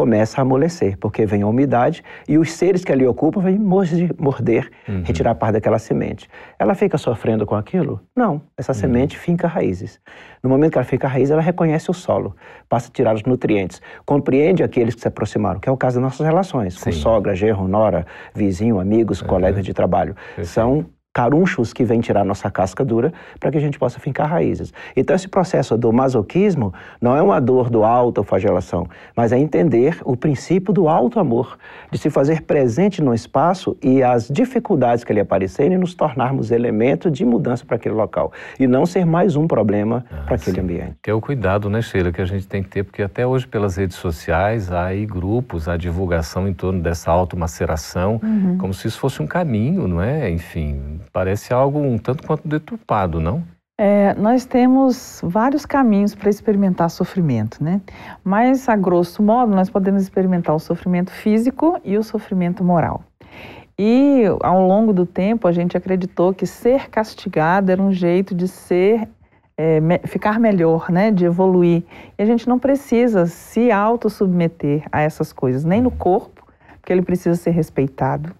começa 0.00 0.40
a 0.40 0.42
amolecer, 0.42 0.96
porque 0.96 1.26
vem 1.26 1.42
a 1.42 1.46
umidade 1.46 2.02
e 2.26 2.38
os 2.38 2.52
seres 2.52 2.82
que 2.82 2.90
ali 2.90 3.06
ocupam 3.06 3.42
vêm 3.42 3.58
morder, 3.58 4.70
uhum. 4.88 5.02
retirar 5.04 5.34
parte 5.34 5.52
daquela 5.52 5.78
semente. 5.78 6.26
Ela 6.58 6.74
fica 6.74 6.96
sofrendo 6.96 7.44
com 7.44 7.54
aquilo? 7.54 8.00
Não. 8.16 8.40
Essa 8.56 8.72
uhum. 8.72 8.78
semente 8.78 9.18
finca 9.18 9.46
raízes. 9.46 10.00
No 10.42 10.48
momento 10.48 10.72
que 10.72 10.78
ela 10.78 10.86
fica 10.86 11.06
raiz, 11.06 11.30
ela 11.30 11.42
reconhece 11.42 11.90
o 11.90 11.92
solo, 11.92 12.34
passa 12.66 12.88
a 12.88 12.90
tirar 12.90 13.14
os 13.14 13.24
nutrientes, 13.24 13.82
compreende 14.06 14.62
aqueles 14.62 14.94
que 14.94 15.02
se 15.02 15.08
aproximaram, 15.08 15.60
que 15.60 15.68
é 15.68 15.72
o 15.72 15.76
caso 15.76 15.96
das 15.96 16.04
nossas 16.04 16.26
relações, 16.26 16.78
Sim. 16.78 16.84
com 16.84 16.92
sogra, 16.92 17.34
gerro, 17.34 17.68
nora, 17.68 18.06
vizinho, 18.34 18.80
amigos, 18.80 19.20
uhum. 19.20 19.28
colegas 19.28 19.62
de 19.62 19.74
trabalho. 19.74 20.16
São 20.42 20.86
carunchos 21.12 21.72
que 21.72 21.84
vêm 21.84 22.00
tirar 22.00 22.24
nossa 22.24 22.50
casca 22.50 22.84
dura 22.84 23.12
para 23.38 23.50
que 23.50 23.58
a 23.58 23.60
gente 23.60 23.78
possa 23.78 23.98
fincar 23.98 24.28
raízes. 24.28 24.72
Então, 24.96 25.14
esse 25.16 25.28
processo 25.28 25.76
do 25.76 25.92
masoquismo 25.92 26.72
não 27.00 27.16
é 27.16 27.22
uma 27.22 27.40
dor 27.40 27.68
do 27.68 27.84
autoflagelação, 27.84 28.86
mas 29.16 29.32
é 29.32 29.38
entender 29.38 29.98
o 30.04 30.16
princípio 30.16 30.72
do 30.72 30.88
alto 30.88 31.18
amor, 31.18 31.58
de 31.90 31.98
se 31.98 32.10
fazer 32.10 32.42
presente 32.42 33.02
no 33.02 33.12
espaço 33.12 33.76
e 33.82 34.02
as 34.02 34.28
dificuldades 34.28 35.02
que 35.02 35.12
ali 35.12 35.20
aparecerem 35.20 35.76
nos 35.76 35.94
tornarmos 35.94 36.50
elemento 36.50 37.10
de 37.10 37.24
mudança 37.24 37.64
para 37.64 37.76
aquele 37.76 37.94
local 37.94 38.32
e 38.58 38.66
não 38.66 38.86
ser 38.86 39.04
mais 39.04 39.34
um 39.34 39.48
problema 39.48 40.04
ah, 40.10 40.22
para 40.26 40.36
aquele 40.36 40.56
sim. 40.56 40.62
ambiente. 40.62 40.96
Que 41.02 41.10
é 41.10 41.14
o 41.14 41.20
cuidado, 41.20 41.68
né, 41.68 41.82
Sheila, 41.82 42.12
que 42.12 42.20
a 42.20 42.24
gente 42.24 42.46
tem 42.46 42.62
que 42.62 42.68
ter, 42.68 42.84
porque 42.84 43.02
até 43.02 43.26
hoje 43.26 43.46
pelas 43.46 43.76
redes 43.76 43.96
sociais 43.96 44.70
há 44.70 44.86
aí 44.86 45.04
grupos, 45.06 45.68
há 45.68 45.76
divulgação 45.76 46.46
em 46.46 46.54
torno 46.54 46.80
dessa 46.80 47.10
automaceração, 47.10 48.20
uhum. 48.22 48.58
como 48.58 48.72
se 48.72 48.86
isso 48.86 48.98
fosse 49.00 49.20
um 49.20 49.26
caminho, 49.26 49.88
não 49.88 50.00
é? 50.00 50.30
Enfim, 50.30 50.99
Parece 51.12 51.52
algo 51.52 51.78
um 51.78 51.98
tanto 51.98 52.26
quanto 52.26 52.46
deturpado, 52.46 53.20
não? 53.20 53.42
É, 53.82 54.12
nós 54.14 54.44
temos 54.44 55.20
vários 55.24 55.64
caminhos 55.64 56.14
para 56.14 56.28
experimentar 56.28 56.90
sofrimento, 56.90 57.64
né? 57.64 57.80
Mas, 58.22 58.68
a 58.68 58.76
grosso 58.76 59.22
modo, 59.22 59.54
nós 59.54 59.70
podemos 59.70 60.02
experimentar 60.02 60.54
o 60.54 60.58
sofrimento 60.58 61.10
físico 61.10 61.80
e 61.82 61.96
o 61.96 62.02
sofrimento 62.02 62.62
moral. 62.62 63.02
E, 63.78 64.24
ao 64.42 64.66
longo 64.66 64.92
do 64.92 65.06
tempo, 65.06 65.48
a 65.48 65.52
gente 65.52 65.78
acreditou 65.78 66.34
que 66.34 66.44
ser 66.44 66.90
castigado 66.90 67.72
era 67.72 67.80
um 67.80 67.90
jeito 67.90 68.34
de 68.34 68.46
ser 68.46 69.08
é, 69.56 69.80
ficar 70.06 70.38
melhor, 70.38 70.90
né, 70.90 71.10
de 71.10 71.24
evoluir. 71.24 71.82
E 72.18 72.22
a 72.22 72.26
gente 72.26 72.46
não 72.46 72.58
precisa 72.58 73.24
se 73.24 73.70
autossubmeter 73.70 74.84
a 74.92 75.00
essas 75.00 75.32
coisas, 75.32 75.64
nem 75.64 75.80
no 75.80 75.90
corpo, 75.90 76.46
porque 76.78 76.92
ele 76.92 77.00
precisa 77.02 77.34
ser 77.36 77.50
respeitado, 77.50 78.34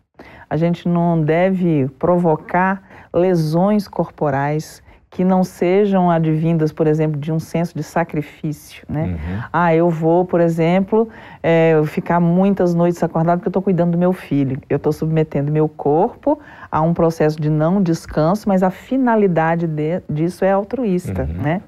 a 0.51 0.57
gente 0.57 0.89
não 0.89 1.23
deve 1.23 1.89
provocar 1.99 2.83
lesões 3.15 3.87
corporais 3.87 4.83
que 5.11 5.25
não 5.25 5.43
sejam 5.43 6.09
advindas, 6.09 6.73
por 6.73 6.87
exemplo, 6.87 7.21
de 7.21 7.33
um 7.33 7.41
senso 7.41 7.77
de 7.77 7.83
sacrifício, 7.83 8.85
né? 8.89 9.07
Uhum. 9.07 9.43
Ah, 9.53 9.75
eu 9.75 9.91
vou, 9.91 10.25
por 10.25 10.41
exemplo, 10.41 11.09
é, 11.43 11.75
ficar 11.87 12.21
muitas 12.21 12.75
noites 12.75 13.03
acordado 13.03 13.39
porque 13.39 13.49
eu 13.49 13.51
estou 13.51 13.63
cuidando 13.63 13.93
do 13.93 13.99
meu 13.99 14.13
filho. 14.13 14.59
Eu 14.71 14.77
estou 14.77 14.93
submetendo 14.93 15.51
meu 15.51 15.69
corpo 15.69 16.39
a 16.71 16.81
um 16.81 16.95
processo 16.95 17.41
de 17.41 17.51
não 17.51 17.83
descanso, 17.83 18.49
mas 18.49 18.63
a 18.63 18.71
finalidade 18.71 19.67
de, 19.67 20.01
disso 20.09 20.45
é 20.45 20.53
altruísta, 20.53 21.23
uhum. 21.23 21.43
né? 21.43 21.63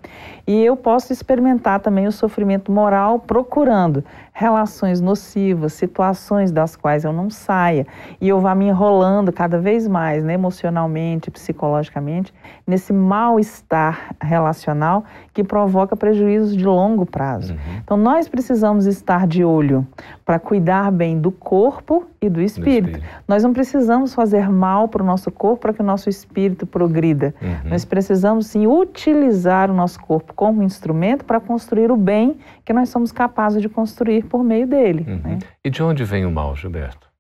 E 0.47 0.65
eu 0.65 0.77
posso 0.77 1.13
experimentar 1.13 1.81
também 1.81 2.07
o 2.07 2.13
sofrimento 2.13 2.73
moral 2.73 3.19
procurando 3.19 4.05
relações 4.33 5.01
nocivas, 5.01 5.73
situações 5.75 6.51
das 6.51 6.75
quais 6.75 7.05
eu 7.05 7.13
não 7.13 7.31
saia 7.31 7.87
e 8.21 8.29
eu 8.29 8.41
vá 8.41 8.55
me 8.55 8.67
enrolando 8.67 9.33
cada 9.33 9.59
vez 9.59 9.87
mais, 9.87 10.25
né, 10.25 10.35
emocionalmente, 10.35 11.31
psicologicamente, 11.31 12.33
nesse 12.67 12.93
mal-estar 12.93 14.15
relacional 14.21 15.05
que 15.33 15.45
provoca 15.45 15.95
prejuízos 15.95 16.57
de 16.57 16.65
longo 16.65 17.07
prazo. 17.07 17.53
Uhum. 17.53 17.59
Então 17.85 17.97
nós 17.97 18.29
precisamos 18.29 18.87
estar 18.87 19.27
de 19.27 19.45
olho 19.45 19.87
para 20.25 20.39
cuidar 20.39 20.91
bem 20.91 21.21
do 21.21 21.31
corpo 21.31 22.07
e 22.23 22.31
do 22.31 22.41
espírito. 22.41 22.85
do 22.85 22.91
espírito. 22.91 23.23
Nós 23.27 23.43
não 23.43 23.53
precisamos 23.53 24.15
fazer 24.15 24.49
mal 24.49 24.89
para 24.89 25.03
o 25.03 25.07
nosso 25.07 25.31
corpo 25.31 25.63
para 25.63 25.73
que 25.75 25.81
o 25.81 25.85
nosso 25.85 26.09
espírito 26.09 26.67
progrida. 26.67 27.35
Uhum. 27.43 27.71
Nós 27.71 27.85
precisamos 27.85 28.47
sim 28.47 28.67
utilizar 28.67 29.71
o 29.71 29.75
nosso 29.75 30.01
corpo 30.01 30.33
como 30.33 30.63
instrumento 30.63 31.25
para 31.25 31.41
construir 31.41 31.91
o 31.91 31.97
bem 31.97 32.39
que 32.65 32.73
nós 32.73 32.89
somos 32.89 33.11
capazes 33.11 33.61
de 33.61 33.69
construir 33.69 34.25
por 34.25 34.45
meio 34.45 34.67
dele. 34.67 35.05
Uhum. 35.09 35.21
Né? 35.23 35.39
E 35.65 35.71
de 35.71 35.83
onde 35.83 36.05
vem 36.05 36.25
o 36.25 36.31
mal, 36.31 36.55
Gilberto? 36.55 37.11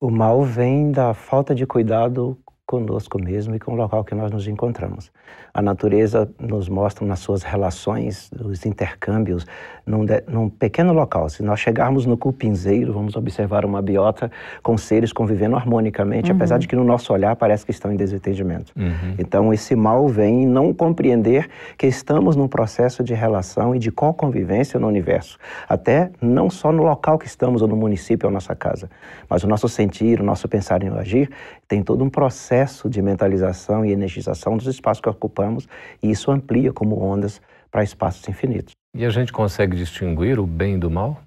O 0.00 0.10
mal 0.10 0.42
vem 0.42 0.90
da 0.90 1.14
falta 1.14 1.54
de 1.54 1.66
cuidado 1.66 2.36
conosco 2.70 3.20
mesmo 3.20 3.56
e 3.56 3.58
com 3.58 3.72
o 3.72 3.74
local 3.74 4.04
que 4.04 4.14
nós 4.14 4.30
nos 4.30 4.46
encontramos. 4.46 5.10
A 5.52 5.60
natureza 5.60 6.32
nos 6.38 6.68
mostra 6.68 7.04
nas 7.04 7.18
suas 7.18 7.42
relações, 7.42 8.30
os 8.40 8.64
intercâmbios, 8.64 9.44
num, 9.90 10.04
de, 10.04 10.22
num 10.28 10.48
pequeno 10.48 10.92
local. 10.92 11.28
Se 11.28 11.42
nós 11.42 11.58
chegarmos 11.58 12.06
no 12.06 12.16
cupinzeiro, 12.16 12.92
vamos 12.92 13.16
observar 13.16 13.64
uma 13.64 13.82
biota 13.82 14.30
com 14.62 14.78
seres 14.78 15.12
convivendo 15.12 15.56
harmonicamente, 15.56 16.30
uhum. 16.30 16.36
apesar 16.36 16.58
de 16.58 16.68
que 16.68 16.76
no 16.76 16.84
nosso 16.84 17.12
olhar 17.12 17.34
parece 17.36 17.64
que 17.64 17.72
estão 17.72 17.92
em 17.92 17.96
desentendimento. 17.96 18.72
Uhum. 18.76 19.14
Então, 19.18 19.52
esse 19.52 19.74
mal 19.74 20.08
vem 20.08 20.44
em 20.44 20.46
não 20.46 20.72
compreender 20.72 21.48
que 21.76 21.86
estamos 21.86 22.36
num 22.36 22.46
processo 22.46 23.02
de 23.02 23.12
relação 23.12 23.74
e 23.74 23.78
de 23.78 23.90
co-convivência 23.90 24.78
no 24.78 24.86
universo. 24.86 25.38
Até 25.68 26.10
não 26.20 26.48
só 26.48 26.70
no 26.70 26.84
local 26.84 27.18
que 27.18 27.26
estamos, 27.26 27.60
ou 27.60 27.68
no 27.68 27.76
município, 27.76 28.26
ou 28.26 28.32
nossa 28.32 28.54
casa, 28.54 28.88
mas 29.28 29.42
o 29.42 29.48
nosso 29.48 29.68
sentir, 29.68 30.20
o 30.20 30.24
nosso 30.24 30.48
pensar 30.48 30.82
e 30.82 30.88
agir 30.88 31.30
tem 31.66 31.82
todo 31.82 32.02
um 32.02 32.10
processo 32.10 32.88
de 32.88 33.00
mentalização 33.00 33.84
e 33.84 33.92
energização 33.92 34.56
dos 34.56 34.66
espaços 34.66 35.00
que 35.00 35.08
ocupamos, 35.08 35.68
e 36.02 36.10
isso 36.10 36.30
amplia 36.30 36.72
como 36.72 37.00
ondas 37.00 37.40
para 37.70 37.82
espaços 37.82 38.28
infinitos. 38.28 38.74
E 38.94 39.04
a 39.04 39.10
gente 39.10 39.32
consegue 39.32 39.76
distinguir 39.76 40.38
o 40.38 40.46
bem 40.46 40.78
do 40.78 40.90
mal? 40.90 41.18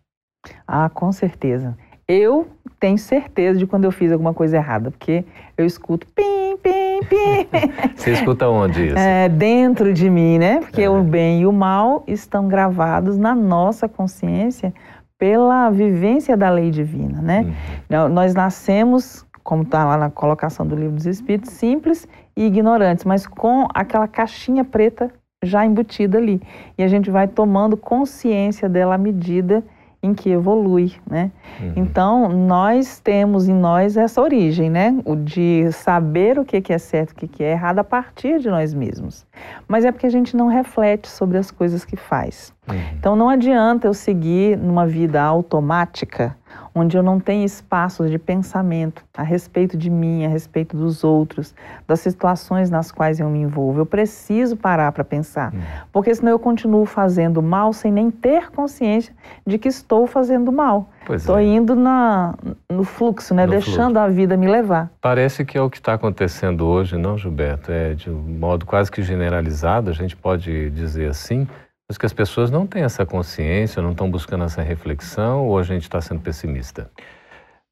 Ah, 0.68 0.90
com 0.90 1.12
certeza. 1.12 1.78
Eu 2.08 2.48
tenho 2.80 2.98
certeza 2.98 3.58
de 3.58 3.66
quando 3.66 3.86
eu 3.86 3.92
fiz 3.92 4.12
alguma 4.12 4.34
coisa 4.34 4.58
errada, 4.58 4.92
porque 4.92 5.24
eu 5.58 5.66
escuto 5.66 6.06
pim, 6.08 6.58
pim, 6.62 7.00
pim. 7.08 7.48
Você 7.96 8.12
escuta 8.12 8.50
onde 8.50 8.88
isso? 8.88 8.98
É, 8.98 9.30
dentro 9.30 9.94
de 9.94 10.10
mim, 10.10 10.38
né? 10.38 10.60
Porque 10.60 10.82
é. 10.82 10.90
o 10.90 11.02
bem 11.02 11.42
e 11.42 11.46
o 11.46 11.54
mal 11.54 12.04
estão 12.06 12.48
gravados 12.50 13.18
na 13.18 13.34
nossa 13.34 13.88
consciência 13.88 14.74
pela 15.18 15.70
vivência 15.70 16.36
da 16.36 16.50
lei 16.50 16.70
divina, 16.70 17.22
né? 17.22 17.56
Uhum. 17.90 18.10
Nós 18.10 18.34
nascemos 18.34 19.26
como 19.42 19.64
está 19.64 19.86
lá 19.86 19.98
na 19.98 20.10
colocação 20.10 20.66
do 20.66 20.76
livro 20.76 20.96
dos 20.96 21.06
Espíritos, 21.06 21.52
simples 21.52 22.08
e 22.36 22.46
ignorantes, 22.46 23.06
mas 23.06 23.28
com 23.28 23.68
aquela 23.74 24.08
caixinha 24.08 24.64
preta 24.64 25.12
já 25.44 25.66
embutida 25.66 26.18
ali. 26.18 26.42
E 26.78 26.84
a 26.84 26.88
gente 26.88 27.12
vai 27.12 27.28
tomando 27.28 27.78
consciência 27.78 28.68
dela 28.68 28.96
à 28.96 28.98
medida 28.98 29.64
em 30.04 30.14
que 30.14 30.30
evolui, 30.30 30.92
né? 31.10 31.32
Uhum. 31.62 31.74
Então, 31.78 32.28
nós 32.28 33.00
temos 33.00 33.48
em 33.48 33.54
nós 33.54 33.96
essa 33.96 34.22
origem, 34.22 34.70
né? 34.70 35.00
O 35.06 35.16
de 35.16 35.72
saber 35.72 36.38
o 36.38 36.44
que 36.44 36.74
é 36.74 36.78
certo 36.78 37.14
e 37.22 37.26
o 37.26 37.30
que 37.30 37.42
é 37.42 37.52
errado 37.52 37.80
a 37.80 37.86
partir 37.86 38.40
de 38.40 38.50
nós 38.50 38.74
mesmos. 38.74 39.26
Mas 39.66 39.86
é 39.86 39.92
porque 39.94 40.06
a 40.06 40.10
gente 40.10 40.36
não 40.36 40.48
reflete 40.48 41.08
sobre 41.08 41.38
as 41.38 41.50
coisas 41.50 41.86
que 41.86 41.96
faz. 41.96 42.54
Uhum. 42.68 42.76
Então, 43.00 43.16
não 43.16 43.30
adianta 43.30 43.88
eu 43.88 43.94
seguir 43.94 44.58
numa 44.58 44.86
vida 44.86 45.22
automática, 45.22 46.36
onde 46.76 46.98
eu 46.98 47.04
não 47.04 47.20
tenho 47.20 47.46
espaços 47.46 48.10
de 48.10 48.18
pensamento 48.18 49.04
a 49.16 49.24
respeito 49.24 49.78
de 49.78 49.90
mim, 49.90 50.26
a 50.26 50.28
respeito 50.28 50.76
dos 50.76 51.04
outros, 51.04 51.54
das 51.88 52.00
situações 52.00 52.70
nas 52.70 52.92
quais 52.92 53.20
eu 53.20 53.30
me 53.30 53.40
envolvo. 53.40 53.80
Eu 53.80 53.86
preciso 53.86 54.58
parar 54.58 54.92
para 54.92 55.04
pensar, 55.04 55.54
hum. 55.54 55.60
porque 55.92 56.14
senão 56.14 56.32
eu 56.32 56.40
continuo 56.40 56.86
fazendo 56.86 57.42
mal 57.42 57.74
sem 57.74 57.92
nem 57.92 58.10
ter 58.10 58.50
consciência 58.52 59.14
de 59.46 59.58
que 59.58 59.68
estou 59.68 60.08
fazendo 60.08 60.52
mal. 60.52 60.90
Estou 61.12 61.38
é. 61.38 61.44
indo 61.44 61.76
na, 61.76 62.34
no 62.70 62.84
fluxo, 62.84 63.34
né? 63.34 63.46
No 63.46 63.52
deixando 63.52 63.96
fluxo. 63.96 64.00
a 64.00 64.08
vida 64.08 64.38
me 64.38 64.48
levar. 64.48 64.90
Parece 65.02 65.44
que 65.44 65.58
é 65.58 65.62
o 65.62 65.70
que 65.70 65.78
está 65.78 65.94
acontecendo 65.94 66.66
hoje, 66.66 66.98
não, 66.98 67.18
Gilberto? 67.18 67.72
É 67.72 67.94
de 67.94 68.10
um 68.10 68.22
modo 68.22 68.66
quase 68.66 68.90
que 68.90 69.02
generalizado, 69.02 69.90
a 69.90 69.94
gente 69.94 70.16
pode 70.16 70.70
dizer 70.70 71.10
assim 71.10 71.48
mas 71.94 71.98
que 72.00 72.08
as 72.08 72.14
pessoas 72.14 72.50
não 72.50 72.66
têm 72.66 72.82
essa 72.82 73.06
consciência, 73.06 73.80
não 73.80 73.92
estão 73.92 74.10
buscando 74.10 74.44
essa 74.44 74.64
reflexão 74.64 75.48
ou 75.48 75.60
a 75.60 75.64
gente 75.64 75.84
está 75.84 76.02
sendo 76.02 76.22
pessimista? 76.22 76.90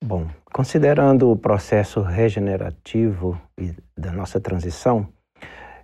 Bom, 0.04 0.28
considerando 0.54 1.32
o 1.32 1.36
processo 1.36 2.02
regenerativo 2.02 3.40
e 3.60 3.74
da 3.98 4.12
nossa 4.12 4.40
transição, 4.40 5.08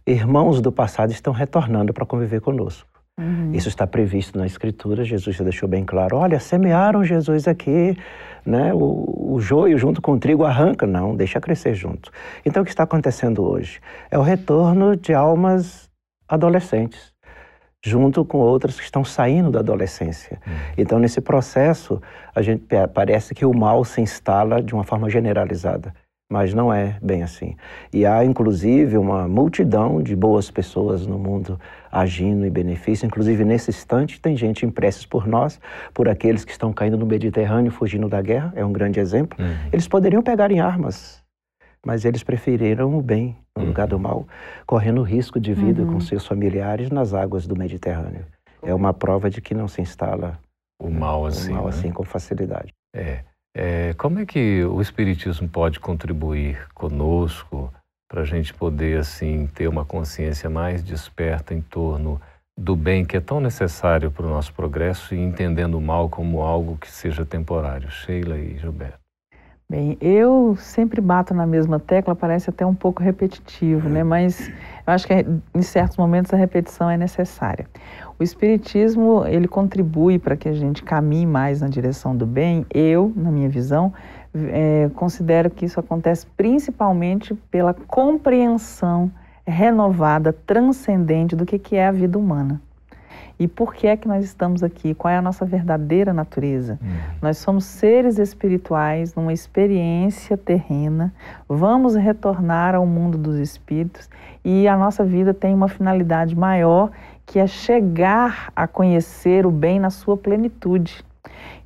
irmãos 0.05 0.61
do 0.61 0.71
passado 0.71 1.11
estão 1.11 1.33
retornando 1.33 1.91
para 1.91 2.05
conviver 2.05 2.39
conosco. 2.39 2.87
Uhum. 3.19 3.53
Isso 3.53 3.69
está 3.69 3.87
previsto 3.87 4.37
na 4.37 4.45
Escritura, 4.45 5.03
Jesus 5.03 5.35
já 5.35 5.43
deixou 5.43 5.67
bem 5.67 5.83
claro. 5.83 6.17
Olha, 6.17 6.39
semearam 6.39 7.03
Jesus 7.03 7.47
aqui, 7.47 7.97
né? 8.45 8.71
O, 8.71 9.33
o 9.33 9.39
joio 9.39 9.79
junto 9.79 9.99
com 9.99 10.11
o 10.11 10.19
trigo 10.19 10.43
arranca. 10.43 10.85
Não, 10.85 11.15
deixa 11.15 11.41
crescer 11.41 11.73
junto. 11.73 12.11
Então, 12.45 12.61
o 12.61 12.65
que 12.65 12.69
está 12.69 12.83
acontecendo 12.83 13.41
hoje? 13.43 13.79
É 14.11 14.17
o 14.19 14.21
retorno 14.21 14.95
de 14.95 15.11
almas 15.11 15.87
adolescentes, 16.27 17.13
junto 17.87 18.25
com 18.25 18.37
outras 18.37 18.77
que 18.77 18.83
estão 18.83 19.03
saindo 19.03 19.49
da 19.49 19.59
adolescência. 19.59 20.39
Uhum. 20.45 20.53
Então, 20.77 20.99
nesse 20.99 21.21
processo, 21.21 22.01
a 22.35 22.41
gente 22.41 22.65
parece 22.93 23.33
que 23.33 23.45
o 23.45 23.53
mal 23.53 23.83
se 23.85 24.01
instala 24.01 24.61
de 24.61 24.73
uma 24.73 24.83
forma 24.83 25.09
generalizada 25.09 25.93
mas 26.29 26.53
não 26.53 26.73
é 26.73 26.97
bem 27.01 27.23
assim. 27.23 27.55
E 27.91 28.05
há, 28.05 28.23
inclusive, 28.23 28.97
uma 28.97 29.27
multidão 29.27 30.01
de 30.01 30.15
boas 30.15 30.51
pessoas 30.51 31.07
no 31.07 31.17
mundo 31.17 31.59
agindo 31.89 32.45
em 32.45 32.49
benefício. 32.49 33.05
Inclusive, 33.05 33.45
nesse 33.45 33.69
instante, 33.69 34.19
tem 34.19 34.35
gente 34.35 34.65
impressa 34.65 35.05
por 35.09 35.25
nós, 35.25 35.59
por 35.93 36.09
aqueles 36.09 36.43
que 36.43 36.51
estão 36.51 36.73
caindo 36.73 36.97
no 36.97 37.05
Mediterrâneo, 37.05 37.71
fugindo 37.71 38.09
da 38.09 38.21
guerra, 38.21 38.51
é 38.55 38.65
um 38.65 38.73
grande 38.73 38.99
exemplo. 38.99 39.37
Uhum. 39.39 39.55
Eles 39.71 39.87
poderiam 39.87 40.21
pegar 40.21 40.51
em 40.51 40.59
armas, 40.59 41.16
mas 41.87 42.03
eles 42.03 42.21
preferiram 42.21 42.97
o 42.97 43.01
bem 43.01 43.37
no 43.55 43.61
uhum. 43.61 43.69
lugar 43.69 43.87
do 43.87 43.97
mal, 43.97 44.27
correndo 44.65 45.01
risco 45.03 45.39
de 45.39 45.53
vida 45.53 45.83
uhum. 45.83 45.93
com 45.93 45.99
seus 46.01 46.27
familiares 46.27 46.89
nas 46.89 47.13
águas 47.13 47.47
do 47.47 47.55
Mediterrâneo. 47.55 48.25
É 48.61 48.73
uma 48.73 48.93
prova 48.93 49.29
de 49.29 49.39
que 49.39 49.53
não 49.53 49.69
se 49.69 49.81
instala 49.81 50.37
o 50.77 50.89
mal 50.89 51.25
assim, 51.25 51.53
o 51.53 51.55
mal 51.55 51.63
né? 51.63 51.69
assim 51.69 51.89
com 51.89 52.03
facilidade. 52.03 52.73
É. 52.93 53.23
É, 53.55 53.93
como 53.93 54.19
é 54.19 54.25
que 54.25 54.65
o 54.65 54.81
Espiritismo 54.81 55.47
pode 55.47 55.79
contribuir 55.79 56.67
conosco 56.73 57.73
para 58.11 58.21
a 58.21 58.25
gente 58.25 58.53
poder 58.53 58.99
assim 58.99 59.47
ter 59.47 59.69
uma 59.69 59.85
consciência 59.85 60.49
mais 60.49 60.83
desperta 60.83 61.53
em 61.53 61.61
torno 61.61 62.19
do 62.59 62.75
bem 62.75 63.05
que 63.05 63.15
é 63.15 63.21
tão 63.21 63.39
necessário 63.39 64.11
para 64.11 64.25
o 64.25 64.29
nosso 64.29 64.53
progresso 64.53 65.15
e 65.15 65.19
entendendo 65.19 65.75
o 65.75 65.81
mal 65.81 66.09
como 66.09 66.41
algo 66.41 66.77
que 66.77 66.91
seja 66.91 67.25
temporário? 67.25 67.89
Sheila 67.89 68.37
e 68.37 68.57
Gilberto. 68.57 69.06
Bem, 69.69 69.97
eu 69.99 70.55
sempre 70.55 71.01
bato 71.01 71.33
na 71.33 71.45
mesma 71.45 71.77
tecla, 71.77 72.15
parece 72.15 72.49
até 72.49 72.65
um 72.65 72.73
pouco 72.73 73.03
repetitivo, 73.03 73.89
né? 73.89 74.01
Mas 74.01 74.47
eu 74.47 74.93
acho 74.93 75.05
que 75.05 75.13
em 75.53 75.61
certos 75.61 75.97
momentos 75.97 76.33
a 76.33 76.37
repetição 76.37 76.89
é 76.89 76.95
necessária. 76.95 77.67
O 78.17 78.23
espiritismo, 78.23 79.25
ele 79.27 79.45
contribui 79.45 80.19
para 80.19 80.37
que 80.37 80.47
a 80.47 80.53
gente 80.53 80.81
caminhe 80.83 81.25
mais 81.25 81.59
na 81.59 81.67
direção 81.67 82.15
do 82.15 82.25
bem. 82.25 82.65
Eu, 82.73 83.11
na 83.13 83.29
minha 83.29 83.49
visão, 83.49 83.91
é, 84.33 84.89
considero 84.95 85.49
que 85.49 85.65
isso 85.65 85.81
acontece 85.81 86.25
principalmente 86.37 87.33
pela 87.51 87.73
compreensão 87.73 89.11
renovada, 89.45 90.31
transcendente 90.31 91.35
do 91.35 91.45
que, 91.45 91.59
que 91.59 91.75
é 91.75 91.87
a 91.87 91.91
vida 91.91 92.17
humana. 92.17 92.61
E 93.39 93.47
por 93.47 93.73
que 93.73 93.85
é 93.85 93.95
que 93.95 94.07
nós 94.07 94.25
estamos 94.25 94.63
aqui? 94.63 94.93
Qual 94.95 95.11
é 95.11 95.17
a 95.17 95.21
nossa 95.21 95.45
verdadeira 95.45 96.11
natureza? 96.11 96.79
Uhum. 96.81 96.97
Nós 97.21 97.37
somos 97.37 97.65
seres 97.65 98.17
espirituais 98.17 99.13
numa 99.13 99.31
experiência 99.31 100.35
terrena, 100.35 101.13
vamos 101.47 101.95
retornar 101.95 102.73
ao 102.73 102.85
mundo 102.85 103.17
dos 103.17 103.37
espíritos 103.37 104.09
e 104.43 104.67
a 104.67 104.75
nossa 104.75 105.03
vida 105.03 105.33
tem 105.33 105.53
uma 105.53 105.67
finalidade 105.67 106.35
maior 106.35 106.89
que 107.25 107.37
é 107.37 107.45
chegar 107.45 108.51
a 108.55 108.67
conhecer 108.67 109.45
o 109.45 109.51
bem 109.51 109.79
na 109.79 109.89
sua 109.89 110.17
plenitude. 110.17 111.03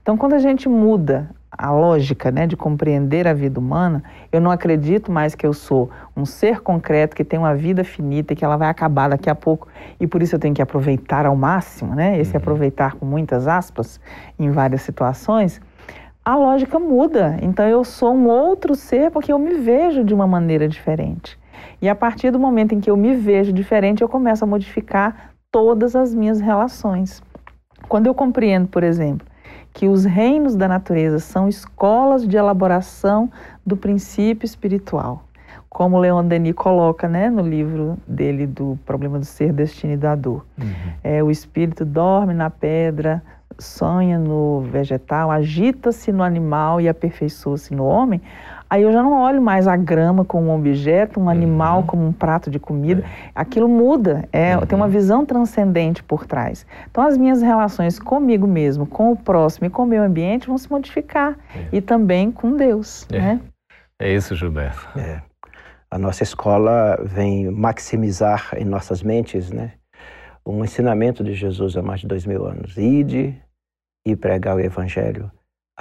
Então, 0.02 0.18
quando 0.18 0.34
a 0.34 0.40
gente 0.40 0.68
muda 0.68 1.30
a 1.52 1.70
lógica 1.70 2.32
né, 2.32 2.48
de 2.48 2.56
compreender 2.56 3.28
a 3.28 3.34
vida 3.34 3.60
humana, 3.60 4.04
eu 4.32 4.40
não 4.40 4.50
acredito 4.50 5.12
mais 5.12 5.36
que 5.36 5.46
eu 5.46 5.54
sou 5.54 5.90
um 6.16 6.26
ser 6.26 6.62
concreto 6.62 7.16
que 7.16 7.26
tem 7.26 7.38
uma 7.38 7.54
vida 7.54 7.84
finita 7.84 8.32
e 8.32 8.36
que 8.36 8.46
ela 8.46 8.56
vai 8.56 8.70
acabar 8.70 9.10
daqui 9.10 9.30
a 9.30 9.36
pouco 9.36 9.68
e 10.00 10.08
por 10.08 10.22
isso 10.24 10.36
eu 10.36 10.40
tenho 10.40 10.56
que 10.56 10.62
aproveitar 10.62 11.26
ao 11.26 11.36
máximo, 11.36 11.94
né? 11.94 12.18
Esse 12.20 12.32
uhum. 12.32 12.38
aproveitar 12.38 12.96
com 12.96 13.06
muitas 13.06 13.48
aspas 13.48 14.00
em 14.40 14.50
várias 14.50 14.82
situações. 14.82 15.62
A 16.24 16.36
lógica 16.36 16.80
muda. 16.80 17.38
Então 17.42 17.68
eu 17.68 17.84
sou 17.84 18.14
um 18.14 18.28
outro 18.28 18.76
ser 18.76 19.12
porque 19.12 19.34
eu 19.34 19.40
me 19.40 19.56
vejo 19.56 20.04
de 20.04 20.14
uma 20.14 20.28
maneira 20.28 20.68
diferente. 20.68 21.38
E 21.82 21.90
a 21.90 21.96
partir 21.96 22.32
do 22.32 22.40
momento 22.40 22.74
em 22.74 22.80
que 22.80 22.90
eu 22.90 22.96
me 22.96 23.16
vejo 23.16 23.52
diferente, 23.52 24.02
eu 24.02 24.10
começo 24.10 24.44
a 24.44 24.48
modificar 24.48 25.32
todas 25.52 25.96
as 25.96 26.14
minhas 26.14 26.40
relações. 26.40 27.22
Quando 27.90 28.08
eu 28.08 28.14
compreendo, 28.14 28.68
por 28.68 28.84
exemplo, 28.84 29.28
que 29.74 29.88
os 29.88 30.06
reinos 30.06 30.56
da 30.56 30.68
natureza 30.68 31.20
são 31.20 31.48
escolas 31.48 32.28
de 32.28 32.38
elaboração 32.38 33.32
do 33.66 33.78
princípio 33.78 34.46
espiritual. 34.46 35.24
Como 35.70 35.98
Leon 35.98 36.26
Denis 36.26 36.54
coloca 36.54 37.08
né, 37.08 37.30
no 37.30 37.42
livro 37.42 37.98
dele 38.06 38.46
do 38.46 38.78
Problema 38.86 39.18
do 39.18 39.26
Ser, 39.26 39.54
Destino 39.54 39.94
e 39.94 39.98
da 39.98 40.16
Dor. 40.16 40.46
Uhum. 40.60 40.68
É, 41.02 41.24
o 41.24 41.32
espírito 41.32 41.86
dorme 41.86 42.34
na 42.34 42.50
pedra, 42.50 43.24
sonha 43.58 44.20
no 44.20 44.62
vegetal, 44.62 45.32
agita-se 45.32 46.12
no 46.12 46.24
animal 46.24 46.82
e 46.82 46.90
aperfeiçoa-se 46.90 47.74
no 47.74 47.86
homem, 47.86 48.22
Aí 48.72 48.84
eu 48.84 48.94
já 48.94 49.04
não 49.04 49.22
olho 49.22 49.42
mais 49.42 49.68
a 49.68 49.76
grama 49.76 50.24
como 50.24 50.50
um 50.50 50.56
objeto, 50.56 51.20
um 51.20 51.28
animal 51.28 51.82
uhum. 51.82 51.86
como 51.86 52.08
um 52.08 52.14
prato 52.14 52.50
de 52.50 52.58
comida. 52.58 53.04
É. 53.04 53.32
Aquilo 53.36 53.68
muda, 53.68 54.24
é, 54.32 54.56
uhum. 54.56 54.66
tem 54.66 54.78
uma 54.78 54.88
visão 54.88 55.26
transcendente 55.26 56.02
por 56.02 56.26
trás. 56.26 56.66
Então 56.90 57.06
as 57.06 57.18
minhas 57.18 57.42
relações 57.42 58.00
comigo 58.00 58.48
mesmo, 58.48 58.86
com 58.86 59.12
o 59.12 59.18
próximo 59.18 59.68
e 59.68 59.70
com 59.70 59.84
o 59.84 59.86
meio 59.86 60.02
ambiente 60.02 60.48
vão 60.48 60.58
se 60.58 60.72
modificar. 60.72 61.38
É. 61.54 61.68
E 61.76 61.82
também 61.82 62.32
com 62.32 62.56
Deus. 62.56 63.06
É, 63.12 63.20
né? 63.20 63.42
é 64.00 64.14
isso, 64.14 64.38
Gilberto. 64.38 64.88
É. 64.98 65.22
A 65.92 65.98
nossa 65.98 66.24
escola 66.24 66.98
vem 67.04 67.52
maximizar 67.52 68.52
em 68.56 68.64
nossas 68.64 69.04
mentes 69.04 69.52
né, 69.52 69.74
um 70.46 70.64
ensinamento 70.64 71.26
de 71.26 71.34
Jesus 71.34 71.76
há 71.76 71.82
mais 71.82 72.00
de 72.00 72.08
dois 72.08 72.26
mil 72.26 72.46
anos. 72.46 72.78
Ide 72.78 73.36
e 74.08 74.16
pregar 74.16 74.56
o 74.56 74.62
evangelho 74.62 75.30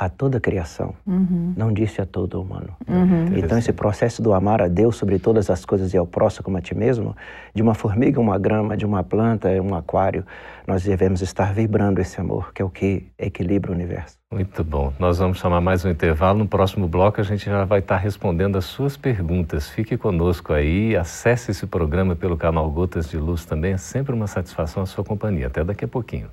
a 0.01 0.09
toda 0.09 0.39
a 0.39 0.41
criação, 0.41 0.95
uhum. 1.07 1.53
não 1.55 1.71
disse 1.71 2.01
a 2.01 2.07
todo 2.07 2.41
humano. 2.41 2.71
Uhum. 2.89 3.37
Então, 3.37 3.59
esse 3.59 3.71
processo 3.71 4.23
do 4.23 4.33
amar 4.33 4.63
a 4.63 4.67
Deus 4.67 4.97
sobre 4.97 5.19
todas 5.19 5.51
as 5.51 5.67
coisas 5.67 5.93
e 5.93 5.99
ao 5.99 6.07
próximo 6.07 6.45
como 6.45 6.57
a 6.57 6.61
ti 6.63 6.75
mesmo, 6.75 7.15
de 7.55 7.61
uma 7.61 7.75
formiga, 7.75 8.19
uma 8.19 8.39
grama, 8.39 8.79
de 8.79 8.87
uma 8.87 9.05
planta, 9.05 9.51
um 9.61 9.75
aquário, 9.75 10.25
nós 10.67 10.83
devemos 10.85 11.21
estar 11.21 11.53
vibrando 11.53 12.01
esse 12.01 12.19
amor, 12.19 12.51
que 12.55 12.63
é 12.63 12.65
o 12.65 12.71
que 12.71 13.09
equilibra 13.19 13.73
o 13.73 13.75
universo. 13.75 14.17
Muito 14.33 14.65
bom. 14.65 14.91
Nós 14.99 15.19
vamos 15.19 15.39
chamar 15.39 15.61
mais 15.61 15.85
um 15.85 15.91
intervalo. 15.91 16.39
No 16.39 16.49
próximo 16.49 16.89
bloco, 16.89 17.21
a 17.21 17.25
gente 17.25 17.45
já 17.45 17.67
vai 17.67 17.81
estar 17.81 17.99
respondendo 17.99 18.57
as 18.57 18.65
suas 18.65 18.97
perguntas. 18.97 19.69
Fique 19.69 19.99
conosco 19.99 20.55
aí, 20.55 20.97
acesse 20.97 21.51
esse 21.51 21.67
programa 21.67 22.17
pelo 22.17 22.39
canal 22.39 22.71
Gotas 22.71 23.11
de 23.11 23.19
Luz 23.19 23.45
também. 23.45 23.75
É 23.75 23.77
sempre 23.77 24.15
uma 24.15 24.27
satisfação 24.27 24.83
a 24.83 24.87
sua 24.87 25.05
companhia. 25.05 25.49
Até 25.49 25.63
daqui 25.63 25.85
a 25.85 25.89
pouquinho. 25.89 26.29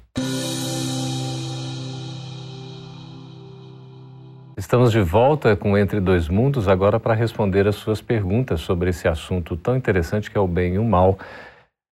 Estamos 4.60 4.91
de 4.91 5.00
volta 5.00 5.56
com 5.56 5.78
Entre 5.78 6.00
Dois 6.00 6.28
Mundos, 6.28 6.67
agora 6.67 7.00
para 7.00 7.13
responder 7.13 7.67
as 7.67 7.76
suas 7.76 8.02
perguntas 8.02 8.60
sobre 8.60 8.89
esse 8.89 9.08
assunto 9.08 9.56
tão 9.56 9.78
interessante 9.78 10.32
que 10.32 10.38
é 10.38 10.41
o 10.41 10.48
bem 10.48 10.74
e 10.74 10.80
o 10.80 10.84
mal. 10.84 11.20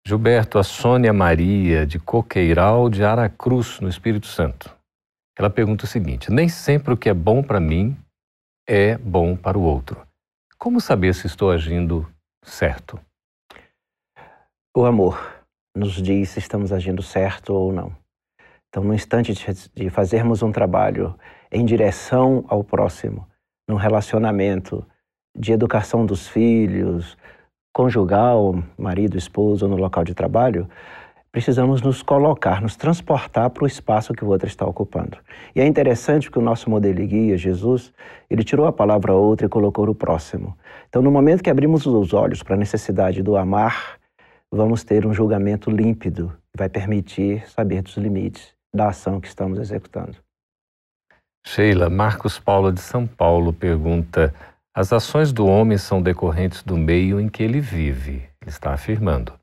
Gilberto, 0.06 0.60
a 0.60 0.63
Sônia 0.63 1.12
Maria, 1.12 1.88
de 1.88 1.97
Coqueiral, 1.97 2.88
de 2.88 3.04
Aracruz, 3.04 3.80
no 3.80 3.89
Espírito 3.89 4.28
Santo. 4.28 4.71
Ela 5.36 5.50
pergunta 5.50 5.86
o 5.86 5.88
seguinte: 5.88 6.32
Nem 6.32 6.47
sempre 6.47 6.93
o 6.93 6.97
que 6.97 7.10
é 7.10 7.15
bom 7.15 7.41
para 7.41 7.60
mim 7.60 7.97
é 8.69 8.95
bom 8.95 9.36
para 9.36 9.58
o 9.58 9.63
outro. 9.63 10.00
Como 10.60 10.80
saber 10.80 11.15
se 11.15 11.26
estou 11.26 11.50
agindo 11.50 12.08
certo? 12.45 13.00
O 14.78 14.86
amor 14.86 15.43
nos 15.76 16.00
diz 16.00 16.30
se 16.30 16.38
estamos 16.38 16.71
agindo 16.71 17.02
certo 17.02 17.56
ou 17.56 17.74
não. 17.74 17.91
Então, 18.69 18.84
no 18.84 18.93
instante 18.93 19.34
de 19.74 19.89
fazermos 19.89 20.43
um 20.43 20.52
trabalho 20.52 21.17
em 21.52 21.66
direção 21.66 22.46
ao 22.48 22.64
próximo, 22.64 23.28
num 23.68 23.76
relacionamento 23.76 24.86
de 25.38 25.52
educação 25.52 26.06
dos 26.06 26.28
filhos, 26.28 27.18
conjugal, 27.74 28.56
marido, 28.78 29.18
esposa, 29.18 29.66
ou 29.66 29.72
no 29.72 29.78
local 29.78 30.04
de 30.04 30.14
trabalho, 30.14 30.68
precisamos 31.32 31.82
nos 31.82 32.04
colocar, 32.04 32.62
nos 32.62 32.76
transportar 32.76 33.50
para 33.50 33.64
o 33.64 33.68
espaço 33.68 34.14
que 34.14 34.24
o 34.24 34.28
outro 34.28 34.48
está 34.48 34.66
ocupando. 34.66 35.18
E 35.56 35.62
é 35.62 35.66
interessante 35.66 36.30
que 36.30 36.38
o 36.38 36.42
nosso 36.42 36.70
modelo 36.70 37.06
guia, 37.08 37.38
Jesus, 37.38 37.94
ele 38.30 38.44
tirou 38.44 38.66
a 38.66 38.74
palavra 38.74 39.14
outra 39.14 39.46
e 39.46 39.50
colocou 39.50 39.88
o 39.88 39.96
próximo. 39.96 40.58
Então, 40.90 41.02
no 41.02 41.12
momento 41.12 41.42
que 41.42 41.50
abrimos 41.50 41.86
os 41.86 42.14
olhos 42.14 42.44
para 42.44 42.56
a 42.56 42.60
necessidade 42.60 43.24
do 43.24 43.38
amar, 43.38 43.98
vamos 44.52 44.84
ter 44.84 45.06
um 45.06 45.14
julgamento 45.14 45.72
límpido, 45.72 46.34
que 46.52 46.58
vai 46.58 46.68
permitir 46.68 47.50
saber 47.50 47.82
dos 47.82 47.96
limites 47.96 48.54
da 48.74 48.90
ação 48.90 49.22
que 49.22 49.28
estamos 49.28 49.58
executando. 49.60 50.18
Sheila, 51.43 51.89
Marcos 51.89 52.39
Paulo 52.39 52.71
de 52.71 52.80
São 52.80 53.06
Paulo 53.06 53.51
pergunta: 53.51 54.34
as 54.73 54.93
ações 54.93 55.34
do 55.34 55.45
homem 55.45 55.77
são 55.77 56.01
decorrentes 56.01 56.63
do 56.63 56.77
meio 56.77 57.19
em 57.19 57.27
que 57.27 57.43
ele 57.43 57.60
vive. 57.60 58.23
Está 58.45 58.73
afirmando. 58.73 59.34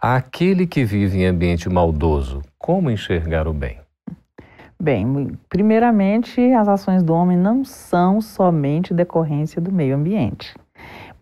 Aquele 0.00 0.66
que 0.66 0.84
vive 0.84 1.18
em 1.18 1.26
ambiente 1.26 1.68
maldoso, 1.68 2.40
como 2.58 2.90
enxergar 2.90 3.46
o 3.46 3.52
bem? 3.52 3.78
Bem, 4.82 5.38
primeiramente, 5.50 6.40
as 6.52 6.66
ações 6.66 7.02
do 7.02 7.12
homem 7.12 7.36
não 7.36 7.62
são 7.62 8.22
somente 8.22 8.94
decorrência 8.94 9.60
do 9.60 9.70
meio 9.70 9.94
ambiente, 9.94 10.54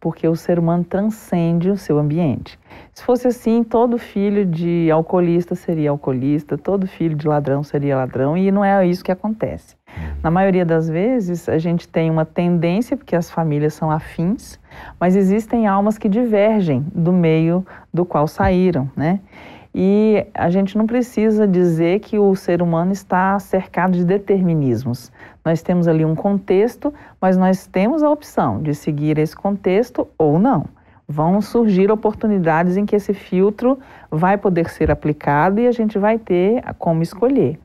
porque 0.01 0.27
o 0.29 0.37
ser 0.37 0.59
humano 0.59 0.85
transcende 0.85 1.71
o 1.71 1.77
seu 1.77 1.99
ambiente. 1.99 2.59
Se 2.93 3.05
fosse 3.05 3.29
assim, 3.29 3.63
todo 3.63 3.99
filho 3.99 4.45
de 4.45 4.91
alcoolista 4.91 5.55
seria 5.55 5.91
alcoolista, 5.91 6.57
todo 6.57 6.87
filho 6.87 7.17
de 7.17 7.27
ladrão 7.27 7.63
seria 7.63 7.97
ladrão, 7.97 8.37
e 8.37 8.51
não 8.51 8.65
é 8.65 8.87
isso 8.87 9.05
que 9.05 9.13
acontece. 9.13 9.77
Na 10.23 10.31
maioria 10.31 10.65
das 10.65 10.89
vezes, 10.89 11.49
a 11.49 11.59
gente 11.59 11.89
tem 11.89 12.11
uma 12.11 12.25
tendência, 12.25 12.97
porque 12.97 13.17
as 13.17 13.31
famílias 13.31 13.75
são 13.75 13.91
afins, 13.91 14.59
mas 14.99 15.17
existem 15.17 15.67
almas 15.67 15.97
que 15.97 16.09
divergem 16.09 16.85
do 16.95 17.13
meio 17.13 17.67
do 17.93 18.05
qual 18.05 18.27
saíram, 18.27 18.91
né? 18.97 19.21
E 19.75 20.27
a 20.35 20.51
gente 20.51 20.77
não 20.77 20.87
precisa 20.87 21.47
dizer 21.47 22.01
que 22.01 22.19
o 22.19 22.35
ser 22.35 22.63
humano 22.63 22.91
está 22.91 23.39
cercado 23.39 23.93
de 23.93 24.05
determinismos. 24.05 25.13
Nós 25.49 25.63
temos 25.63 25.89
ali 25.89 26.05
um 26.05 26.15
contexto, 26.15 26.93
mas 27.19 27.39
nós 27.39 27.67
temos 27.67 28.03
a 28.03 28.11
opção 28.11 28.61
de 28.61 28.75
seguir 28.75 29.17
esse 29.17 29.35
contexto 29.35 30.07
ou 30.19 30.39
não. 30.39 30.67
Vão 31.09 31.41
surgir 31.41 31.91
oportunidades 31.91 32.77
em 32.77 32.85
que 32.85 32.95
esse 32.95 33.15
filtro 33.15 33.79
vai 34.11 34.37
poder 34.37 34.69
ser 34.69 34.91
aplicado 34.91 35.59
e 35.59 35.67
a 35.67 35.73
gente 35.73 35.99
vai 35.99 36.19
ter 36.19 36.63
como 36.79 37.03
escolher. 37.03 37.59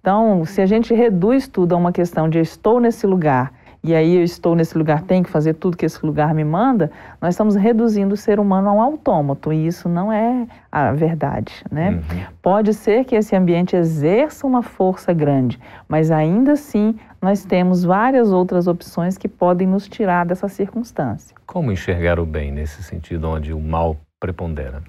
Então, 0.00 0.44
se 0.44 0.60
a 0.60 0.66
gente 0.66 0.92
reduz 0.92 1.46
tudo 1.46 1.72
a 1.72 1.78
uma 1.78 1.92
questão 1.92 2.28
de 2.28 2.40
estou 2.40 2.80
nesse 2.80 3.06
lugar 3.06 3.52
e 3.82 3.94
aí 3.94 4.16
eu 4.16 4.22
estou 4.22 4.54
nesse 4.54 4.76
lugar, 4.76 5.02
tenho 5.02 5.24
que 5.24 5.30
fazer 5.30 5.54
tudo 5.54 5.76
que 5.76 5.86
esse 5.86 6.04
lugar 6.04 6.34
me 6.34 6.44
manda, 6.44 6.90
nós 7.20 7.34
estamos 7.34 7.54
reduzindo 7.54 8.14
o 8.14 8.16
ser 8.16 8.38
humano 8.38 8.68
a 8.68 8.72
um 8.72 8.80
autômato 8.80 9.52
e 9.52 9.66
isso 9.66 9.88
não 9.88 10.12
é 10.12 10.46
a 10.70 10.92
verdade, 10.92 11.64
né? 11.70 11.90
Uhum. 11.90 12.24
Pode 12.42 12.74
ser 12.74 13.04
que 13.04 13.16
esse 13.16 13.34
ambiente 13.34 13.74
exerça 13.74 14.46
uma 14.46 14.62
força 14.62 15.14
grande, 15.14 15.58
mas 15.88 16.10
ainda 16.10 16.52
assim 16.52 16.94
nós 17.22 17.44
temos 17.44 17.82
várias 17.82 18.30
outras 18.30 18.66
opções 18.66 19.16
que 19.16 19.28
podem 19.28 19.66
nos 19.66 19.88
tirar 19.88 20.26
dessa 20.26 20.48
circunstância. 20.48 21.34
Como 21.46 21.72
enxergar 21.72 22.20
o 22.20 22.26
bem 22.26 22.52
nesse 22.52 22.82
sentido 22.82 23.28
onde 23.28 23.52
o 23.52 23.60
mal 23.60 23.96
prepondera? 24.20 24.82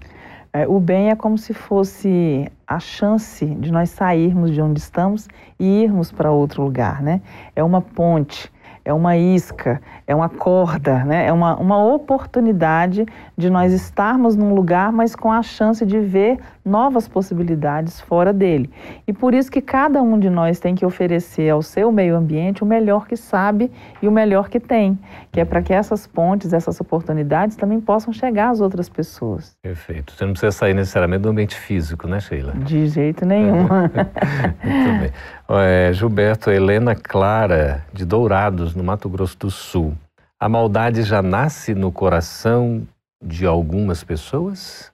É, 0.54 0.67
o 0.67 0.82
bem 0.82 1.10
é 1.10 1.15
como 1.15 1.38
se 1.38 1.54
fosse 1.54 2.51
a 2.67 2.77
chance 2.77 3.45
de 3.45 3.71
nós 3.71 3.89
sairmos 3.89 4.51
de 4.51 4.62
onde 4.62 4.80
estamos 4.80 5.30
e 5.58 5.84
irmos 5.84 6.12
para 6.12 6.30
outro 6.30 6.62
lugar, 6.62 7.01
né? 7.01 7.21
É 7.56 7.63
uma 7.63 7.82
ponte 7.82 8.51
é 8.84 8.94
uma 8.94 9.15
isca, 9.15 9.82
é 10.08 10.15
uma 10.15 10.30
corda, 10.30 11.04
né? 11.04 11.26
é 11.28 11.34
uma, 11.34 11.56
uma 11.58 11.84
oportunidade 11.84 13.06
de 13.38 13.50
nós 13.50 13.72
estarmos 13.74 14.36
num 14.36 14.54
lugar, 14.54 14.91
mas 14.91 15.15
com 15.15 15.32
a 15.32 15.44
chance 15.44 15.86
de 15.86 16.00
ver 16.00 16.39
novas 16.63 17.08
possibilidades 17.08 18.00
fora 18.00 18.32
dele. 18.32 18.69
E 19.08 19.13
por 19.13 19.34
isso 19.34 19.52
que 19.52 19.62
cada 19.62 20.02
um 20.02 20.19
de 20.19 20.30
nós 20.30 20.60
tem 20.60 20.76
que 20.76 20.86
oferecer 20.86 21.50
ao 21.50 21.62
seu 21.62 21.91
meio 21.91 22.15
ambiente 22.15 22.63
o 22.63 22.65
melhor 22.65 23.08
que 23.08 23.17
sabe 23.17 23.71
e 24.02 24.08
o 24.08 24.12
melhor 24.12 24.50
que 24.50 24.60
tem, 24.60 24.97
que 25.32 25.39
é 25.39 25.45
para 25.45 25.62
que 25.62 25.74
essas 25.74 26.06
pontes, 26.06 26.54
essas 26.54 26.80
oportunidades 26.80 27.56
também 27.56 27.80
possam 27.80 28.13
chegar 28.13 28.50
às 28.50 28.62
outras 28.62 28.88
pessoas. 28.88 29.56
Perfeito. 29.62 30.13
Você 30.13 30.26
não 30.26 30.34
precisa 30.34 30.52
sair 30.52 30.74
necessariamente 30.74 31.24
do 31.24 31.30
ambiente 31.30 31.56
físico, 31.56 32.08
né, 32.08 32.19
Sheila? 32.19 32.54
De 32.54 32.88
jeito 32.88 33.26
nenhum. 33.26 33.67
Muito 34.63 35.00
bem. 35.00 35.12
É, 35.50 35.91
Gilberto, 35.93 36.50
Helena 36.50 36.95
Clara, 36.95 37.86
de 37.91 38.06
Dourados, 38.06 38.76
no 38.76 38.84
Mato 38.84 39.10
Grosso 39.10 39.38
do 39.38 39.52
Sul. 39.52 39.93
A 40.39 40.50
maldade 40.50 41.04
já 41.04 41.21
nasce 41.21 41.76
no 41.76 41.91
coração 41.91 42.88
de 43.21 43.45
algumas 43.45 44.04
pessoas? 44.04 44.91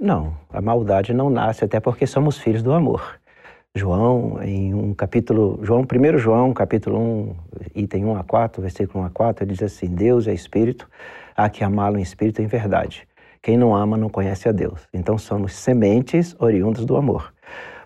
Não, 0.00 0.34
a 0.50 0.62
maldade 0.62 1.12
não 1.12 1.28
nasce, 1.28 1.62
até 1.62 1.78
porque 1.78 2.06
somos 2.06 2.38
filhos 2.38 2.62
do 2.62 2.72
amor. 2.72 3.20
João, 3.74 4.42
em 4.42 4.72
um 4.72 4.94
capítulo, 4.94 5.60
João, 5.62 5.82
1 5.82 6.16
João, 6.16 6.54
capítulo 6.54 6.98
1, 6.98 7.36
item 7.74 8.06
1 8.06 8.16
a 8.16 8.24
4, 8.24 8.62
versículo 8.62 9.04
1 9.04 9.06
a 9.06 9.10
4, 9.10 9.44
ele 9.44 9.52
diz 9.52 9.62
assim: 9.62 9.88
Deus 9.88 10.26
é 10.26 10.32
espírito, 10.32 10.88
há 11.36 11.50
que 11.50 11.62
amá-lo 11.62 11.98
em 11.98 12.02
espírito 12.02 12.40
e 12.40 12.44
em 12.46 12.46
verdade. 12.46 13.06
Quem 13.42 13.58
não 13.58 13.76
ama 13.76 13.98
não 13.98 14.08
conhece 14.08 14.48
a 14.48 14.52
Deus. 14.52 14.88
Então 14.90 15.18
somos 15.18 15.52
sementes 15.52 16.34
oriundas 16.38 16.86
do 16.86 16.96
amor. 16.96 17.34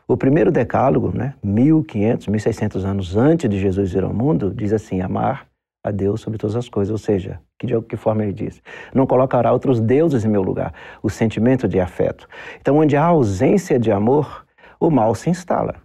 O 0.06 0.16
primeiro 0.16 0.52
decálogo, 0.52 1.10
né, 1.12 1.34
1500, 1.42 2.28
1600 2.28 2.84
anos 2.84 3.16
antes 3.16 3.50
de 3.50 3.58
Jesus 3.58 3.92
vir 3.92 4.04
ao 4.04 4.14
mundo, 4.14 4.54
diz 4.54 4.72
assim: 4.72 5.00
amar 5.00 5.48
a 5.84 5.90
Deus 5.90 6.22
sobre 6.22 6.38
todas 6.38 6.56
as 6.56 6.68
coisas. 6.68 6.90
Ou 6.90 6.98
seja, 6.98 7.38
que 7.58 7.66
de 7.66 7.80
que 7.82 7.96
forma 7.96 8.22
ele 8.22 8.32
diz? 8.32 8.62
Não 8.94 9.06
colocará 9.06 9.52
outros 9.52 9.78
deuses 9.78 10.24
em 10.24 10.28
meu 10.28 10.42
lugar. 10.42 10.72
O 11.02 11.10
sentimento 11.10 11.68
de 11.68 11.78
afeto. 11.78 12.26
Então, 12.58 12.78
onde 12.78 12.96
há 12.96 13.04
ausência 13.04 13.78
de 13.78 13.92
amor, 13.92 14.46
o 14.80 14.90
mal 14.90 15.14
se 15.14 15.28
instala. 15.28 15.76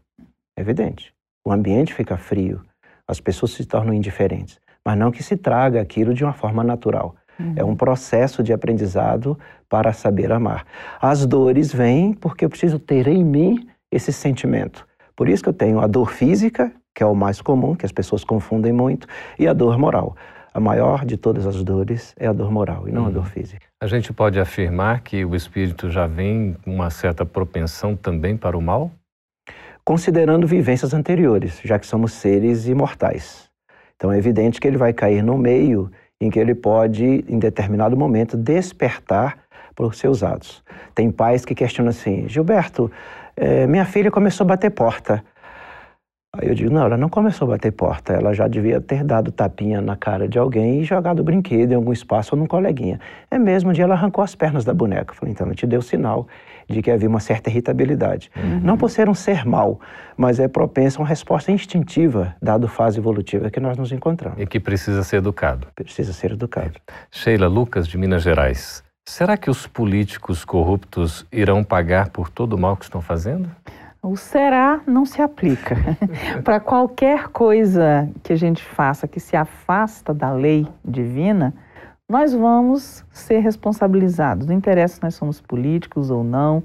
É 0.58 0.62
evidente. 0.62 1.14
O 1.46 1.52
ambiente 1.52 1.94
fica 1.94 2.18
frio, 2.18 2.62
as 3.08 3.20
pessoas 3.20 3.52
se 3.52 3.66
tornam 3.66 3.94
indiferentes. 3.94 4.60
Mas 4.86 4.98
não 4.98 5.12
que 5.12 5.22
se 5.22 5.36
traga 5.36 5.82
aquilo 5.82 6.14
de 6.14 6.24
uma 6.24 6.34
forma 6.34 6.64
natural. 6.64 7.16
Uhum. 7.40 7.54
É 7.56 7.64
um 7.64 7.76
processo 7.76 8.44
de 8.44 8.54
aprendizado 8.54 9.38
para 9.68 9.94
saber 9.94 10.32
amar. 10.32 10.66
As 11.02 11.26
dores 11.26 11.74
vêm 11.74 12.14
porque 12.14 12.46
eu 12.46 12.50
preciso 12.50 12.80
ter 12.80 13.08
em 13.08 13.24
mim 13.24 13.68
esse 13.92 14.12
sentimento. 14.14 14.86
Por 15.16 15.28
isso 15.28 15.44
que 15.44 15.50
eu 15.50 15.54
tenho 15.54 15.80
a 15.80 15.88
dor 15.88 16.12
física, 16.12 16.72
que 16.94 17.04
é 17.04 17.06
o 17.06 17.16
mais 17.16 17.42
comum, 17.42 17.76
que 17.76 17.86
as 17.86 17.92
pessoas 17.92 18.24
confundem 18.24 18.74
muito, 18.74 19.08
e 19.38 19.48
a 19.48 19.54
dor 19.54 19.78
moral. 19.78 20.16
A 20.54 20.60
maior 20.60 21.06
de 21.06 21.16
todas 21.16 21.46
as 21.46 21.64
dores 21.64 22.14
é 22.18 22.28
a 22.28 22.34
dor 22.34 22.52
moral 22.52 22.88
e 22.88 22.92
não 22.92 23.06
a 23.06 23.10
dor 23.10 23.24
uhum. 23.24 23.30
física. 23.30 23.68
A 23.82 23.88
gente 23.88 24.12
pode 24.12 24.40
afirmar 24.40 25.02
que 25.02 25.24
o 25.24 25.36
espírito 25.36 25.90
já 25.90 26.08
vem 26.08 26.56
com 26.66 26.74
uma 26.74 26.90
certa 26.90 27.24
propensão 27.24 27.96
também 27.96 28.36
para 28.36 28.58
o 28.58 28.62
mal? 28.62 28.92
Considerando 29.86 30.48
vivências 30.48 30.94
anteriores, 30.94 31.62
já 31.64 31.78
que 31.78 31.86
somos 31.86 32.14
seres 32.14 32.68
imortais. 32.68 33.50
Então 33.96 34.12
é 34.12 34.18
evidente 34.18 34.60
que 34.60 34.68
ele 34.68 34.78
vai 34.78 34.92
cair 34.92 35.22
no 35.24 35.38
meio 35.38 35.92
em 36.20 36.30
que 36.30 36.40
ele 36.40 36.54
pode, 36.54 37.24
em 37.28 37.40
determinado 37.40 37.96
momento, 37.96 38.36
despertar 38.36 39.38
para 39.76 39.86
os 39.86 39.98
seus 39.98 40.24
atos. 40.24 40.64
Tem 40.94 41.10
pais 41.10 41.46
que 41.46 41.56
questionam 41.56 41.90
assim: 41.90 42.28
Gilberto, 42.28 42.92
é, 43.36 43.66
minha 43.68 43.86
filha 43.86 44.12
começou 44.12 44.44
a 44.44 44.48
bater 44.48 44.72
porta. 44.72 45.24
Aí 46.38 46.48
eu 46.48 46.54
digo, 46.54 46.72
não, 46.72 46.84
ela 46.84 46.96
não 46.96 47.10
começou 47.10 47.48
a 47.48 47.52
bater 47.52 47.72
porta, 47.72 48.14
ela 48.14 48.34
já 48.34 48.48
devia 48.48 48.80
ter 48.80 49.04
dado 49.04 49.32
tapinha 49.32 49.82
na 49.82 49.96
cara 49.96 50.28
de 50.28 50.38
alguém 50.38 50.80
e 50.80 50.84
jogado 50.84 51.24
brinquedo 51.24 51.72
em 51.72 51.76
algum 51.76 51.92
espaço 51.92 52.36
ou 52.36 52.40
num 52.40 52.46
coleguinha. 52.46 53.00
É 53.32 53.40
mesmo, 53.40 53.72
um 53.72 53.74
dia 53.74 53.84
ela 53.84 53.96
arrancou 53.96 54.24
as 54.24 54.36
pernas 54.36 54.64
da 54.64 54.72
boneca. 54.72 55.12
Eu 55.12 55.16
falei, 55.16 55.34
então, 55.34 55.48
ela 55.48 55.56
te 55.56 55.66
deu 55.66 55.82
sinal 55.82 56.28
de 56.70 56.84
que 56.84 56.92
havia 56.92 57.10
uma 57.10 57.20
certa 57.20 57.50
irritabilidade. 57.50 58.30
Uhum. 58.38 58.60
Não 58.60 58.78
por 58.78 58.92
ser 58.92 59.10
um 59.10 59.16
ser 59.16 59.44
mau, 59.44 59.80
mas 60.16 60.40
é 60.40 60.48
propensa 60.48 61.00
a 61.00 61.02
uma 61.02 61.08
resposta 61.08 61.52
instintiva, 61.52 62.36
dado 62.40 62.68
a 62.68 62.70
fase 62.70 63.00
evolutiva 63.00 63.50
que 63.50 63.60
nós 63.60 63.76
nos 63.76 63.92
encontramos. 63.92 64.40
E 64.40 64.46
que 64.46 64.60
precisa 64.60 65.04
ser 65.04 65.18
educado. 65.18 65.68
Precisa 65.74 66.14
ser 66.14 66.34
educado. 66.34 66.74
Sheila 67.10 67.48
Lucas, 67.48 67.88
de 67.88 67.98
Minas 67.98 68.22
Gerais. 68.22 68.84
Será 69.08 69.36
que 69.36 69.50
os 69.50 69.66
políticos 69.66 70.46
corruptos 70.46 71.26
irão 71.32 71.64
pagar 71.64 72.12
por 72.12 72.30
todo 72.30 72.54
o 72.54 72.60
mal 72.60 72.78
que 72.78 72.84
estão 72.84 73.02
fazendo? 73.02 73.50
O 74.02 74.16
será 74.16 74.80
não 74.88 75.06
se 75.06 75.22
aplica. 75.22 75.76
Para 76.44 76.60
qualquer 76.60 77.28
coisa 77.28 78.10
que 78.24 78.32
a 78.32 78.36
gente 78.36 78.64
faça 78.64 79.08
que 79.08 79.20
se 79.20 79.36
afasta 79.36 80.14
da 80.14 80.32
lei 80.32 80.66
divina, 80.86 81.54
nós 82.08 82.34
vamos 82.34 83.06
ser 83.12 83.40
responsabilizados. 83.40 84.48
Não 84.48 84.56
interessa 84.56 84.96
se 84.96 85.04
nós 85.04 85.16
somos 85.16 85.42
políticos 85.42 86.10
ou 86.10 86.24
não, 86.24 86.64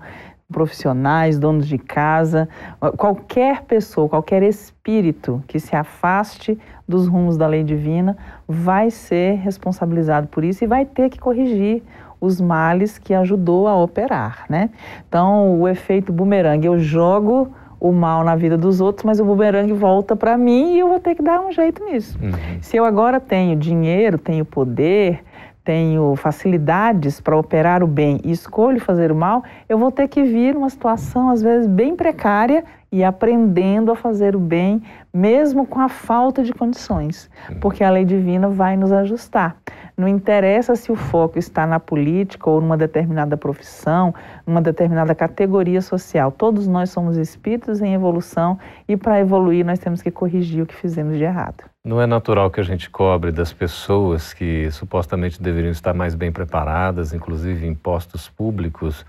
profissionais, 0.50 1.38
donos 1.38 1.66
de 1.66 1.76
casa, 1.76 2.48
qualquer 2.96 3.62
pessoa, 3.62 4.08
qualquer 4.08 4.42
espírito 4.42 5.42
que 5.48 5.58
se 5.58 5.74
afaste 5.74 6.58
dos 6.86 7.08
rumos 7.08 7.36
da 7.36 7.46
lei 7.46 7.64
divina 7.64 8.16
vai 8.46 8.90
ser 8.90 9.34
responsabilizado 9.36 10.28
por 10.28 10.44
isso 10.44 10.62
e 10.62 10.66
vai 10.66 10.84
ter 10.84 11.10
que 11.10 11.18
corrigir 11.18 11.82
os 12.24 12.40
males 12.40 12.98
que 12.98 13.14
ajudou 13.14 13.68
a 13.68 13.76
operar, 13.76 14.44
né? 14.48 14.70
Então, 15.08 15.60
o 15.60 15.68
efeito 15.68 16.12
bumerangue, 16.12 16.66
eu 16.66 16.78
jogo 16.78 17.52
o 17.78 17.92
mal 17.92 18.24
na 18.24 18.34
vida 18.34 18.56
dos 18.56 18.80
outros, 18.80 19.04
mas 19.04 19.20
o 19.20 19.24
bumerangue 19.24 19.72
volta 19.72 20.16
para 20.16 20.38
mim 20.38 20.74
e 20.74 20.78
eu 20.78 20.88
vou 20.88 20.98
ter 20.98 21.14
que 21.14 21.22
dar 21.22 21.40
um 21.40 21.52
jeito 21.52 21.84
nisso. 21.84 22.18
Uhum. 22.22 22.32
Se 22.62 22.76
eu 22.76 22.84
agora 22.84 23.20
tenho 23.20 23.54
dinheiro, 23.56 24.16
tenho 24.16 24.44
poder, 24.44 25.22
tenho 25.62 26.14
facilidades 26.16 27.20
para 27.20 27.37
operar 27.37 27.82
o 27.82 27.87
bem 27.87 28.20
e 28.24 28.30
escolho 28.30 28.80
fazer 28.80 29.10
o 29.10 29.14
mal, 29.14 29.42
eu 29.68 29.78
vou 29.78 29.90
ter 29.90 30.08
que 30.08 30.22
vir 30.22 30.56
uma 30.56 30.68
situação 30.68 31.30
às 31.30 31.42
vezes 31.42 31.66
bem 31.66 31.96
precária 31.96 32.64
e 32.94 33.02
aprendendo 33.02 33.90
a 33.90 33.96
fazer 33.96 34.37
o 34.37 34.38
bem, 34.38 34.80
mesmo 35.12 35.66
com 35.66 35.80
a 35.80 35.88
falta 35.88 36.44
de 36.44 36.52
condições, 36.52 37.28
uhum. 37.50 37.59
porque 37.59 37.83
a 37.83 37.90
lei 37.90 38.04
divina 38.04 38.48
vai 38.48 38.76
nos 38.76 38.92
ajustar. 38.92 39.57
Não 39.96 40.07
interessa 40.07 40.76
se 40.76 40.92
o 40.92 40.94
foco 40.94 41.37
está 41.37 41.66
na 41.66 41.80
política 41.80 42.48
ou 42.48 42.61
numa 42.61 42.76
determinada 42.76 43.37
profissão, 43.37 44.14
numa 44.46 44.62
determinada 44.62 45.12
categoria 45.12 45.83
social. 45.83 46.30
Todos 46.30 46.68
nós 46.68 46.90
somos 46.90 47.16
espíritos 47.16 47.80
em 47.80 47.94
evolução 47.94 48.61
e 48.87 48.96
para 48.96 49.18
evoluir 49.18 49.66
nós 49.66 49.80
temos 49.80 50.00
que 50.00 50.12
corrigir 50.12 50.62
o 50.62 50.66
que 50.66 50.76
fizemos 50.76 51.18
de 51.18 51.24
errado. 51.24 51.64
Não 51.85 52.00
é 52.00 52.07
natural 52.07 52.48
que 52.48 52.61
a 52.61 52.64
gente 52.64 52.88
cobre 52.88 53.33
das 53.33 53.52
pessoas 53.52 54.33
que 54.33 54.70
supostamente 54.70 55.42
deveriam 55.42 55.72
estar 55.72 55.94
mais 55.94 56.14
bem 56.14 56.30
preparadas, 56.30 57.12
inclusive 57.12 57.66
em 57.66 57.74
postos 57.74 58.28
públicos, 58.28 59.04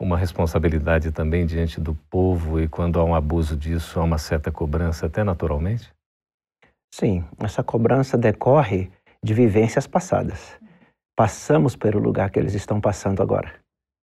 uma 0.00 0.16
responsabilidade 0.16 1.12
também 1.12 1.44
diante 1.44 1.78
do 1.78 1.94
povo 2.08 2.58
e 2.58 2.66
quando 2.66 2.98
há 2.98 3.04
um 3.04 3.14
abuso 3.14 3.54
disso, 3.54 4.00
há 4.00 4.02
uma 4.02 4.16
certa 4.16 4.50
cobrança, 4.50 5.04
até 5.04 5.22
naturalmente? 5.22 5.92
Sim, 6.92 7.22
essa 7.38 7.62
cobrança 7.62 8.16
decorre 8.16 8.90
de 9.22 9.34
vivências 9.34 9.86
passadas. 9.86 10.58
Passamos 11.14 11.76
pelo 11.76 12.00
lugar 12.00 12.30
que 12.30 12.38
eles 12.38 12.54
estão 12.54 12.80
passando 12.80 13.22
agora. 13.22 13.52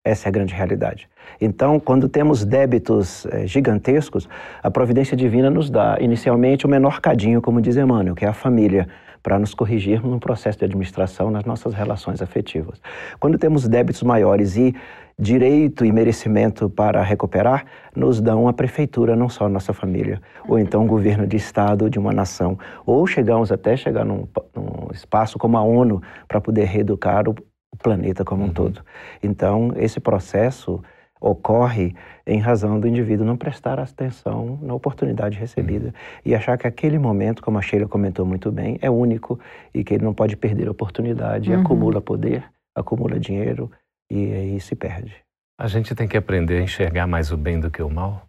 Essa 0.05 0.27
é 0.27 0.29
a 0.29 0.31
grande 0.31 0.53
realidade. 0.53 1.10
Então, 1.41 1.79
quando 1.79 2.07
temos 2.07 2.45
débitos 2.45 3.25
eh, 3.25 3.47
gigantescos, 3.47 4.29
a 4.62 4.69
providência 4.69 5.17
divina 5.17 5.49
nos 5.49 5.69
dá, 5.69 5.97
inicialmente, 5.99 6.65
o 6.65 6.69
menor 6.69 7.01
cadinho, 7.01 7.41
como 7.41 7.60
diz 7.60 7.75
Emmanuel, 7.75 8.15
que 8.15 8.23
é 8.23 8.27
a 8.27 8.33
família, 8.33 8.88
para 9.27 9.37
nos 9.37 9.53
corrigirmos 9.53 10.09
no 10.09 10.21
processo 10.21 10.57
de 10.57 10.63
administração 10.63 11.29
nas 11.29 11.43
nossas 11.43 11.73
relações 11.73 12.21
afetivas. 12.21 12.81
Quando 13.19 13.37
temos 13.37 13.67
débitos 13.67 14.01
maiores 14.01 14.55
e 14.55 14.73
direito 15.19 15.83
e 15.83 15.91
merecimento 15.91 16.69
para 16.69 17.03
recuperar, 17.03 17.65
nos 17.93 18.21
dão 18.21 18.47
a 18.47 18.53
prefeitura, 18.53 19.17
não 19.17 19.27
só 19.27 19.47
a 19.47 19.49
nossa 19.49 19.73
família, 19.73 20.21
ou 20.47 20.57
então 20.57 20.85
o 20.85 20.87
governo 20.87 21.27
de 21.27 21.35
estado 21.35 21.89
de 21.89 21.99
uma 21.99 22.13
nação, 22.13 22.57
ou 22.85 23.05
chegamos 23.05 23.51
até 23.51 23.75
chegar 23.75 24.05
num, 24.05 24.25
num 24.55 24.87
espaço 24.93 25.37
como 25.37 25.57
a 25.57 25.61
ONU 25.61 26.01
para 26.25 26.39
poder 26.39 26.63
reeducar 26.63 27.27
o, 27.27 27.35
o 27.69 27.77
planeta 27.77 28.23
como 28.23 28.43
um 28.43 28.45
uhum. 28.45 28.53
todo. 28.53 28.81
Então, 29.21 29.73
esse 29.75 29.99
processo 29.99 30.81
ocorre 31.19 31.95
em 32.25 32.39
razão 32.39 32.80
do 32.80 32.88
indivíduo 32.88 33.25
não 33.25 33.38
prestar 33.38 33.80
atenção 33.80 34.60
na 34.62 34.73
oportunidade 34.73 35.38
recebida 35.38 35.88
uhum. 35.88 35.93
e 36.25 36.36
achar 36.36 36.58
que 36.58 36.67
aquele 36.67 36.99
momento, 36.99 37.41
como 37.41 37.58
a 37.58 37.62
Sheila 37.62 37.88
comentou 37.88 38.25
muito 38.25 38.51
bem, 38.51 38.77
é 38.82 38.89
único 38.89 39.39
e 39.73 39.84
que 39.84 39.93
ele 39.93 40.03
não 40.03 40.13
pode 40.13 40.36
perder 40.36 40.67
a 40.67 40.71
oportunidade, 40.71 41.51
uhum. 41.51 41.62
acumula 41.62 42.01
poder, 42.01 42.43
acumula 42.75 43.19
dinheiro 43.19 43.71
e 44.12 44.34
aí 44.34 44.60
se 44.60 44.75
perde. 44.75 45.15
A 45.60 45.67
gente 45.67 45.95
tem 45.95 46.08
que 46.08 46.17
aprender 46.17 46.60
a 46.60 46.62
enxergar 46.62 47.08
mais 47.08 47.32
o 47.32 47.38
bem 47.38 47.60
do 47.60 47.71
que 47.71 47.82
o 47.82 47.89
mal? 47.89 48.21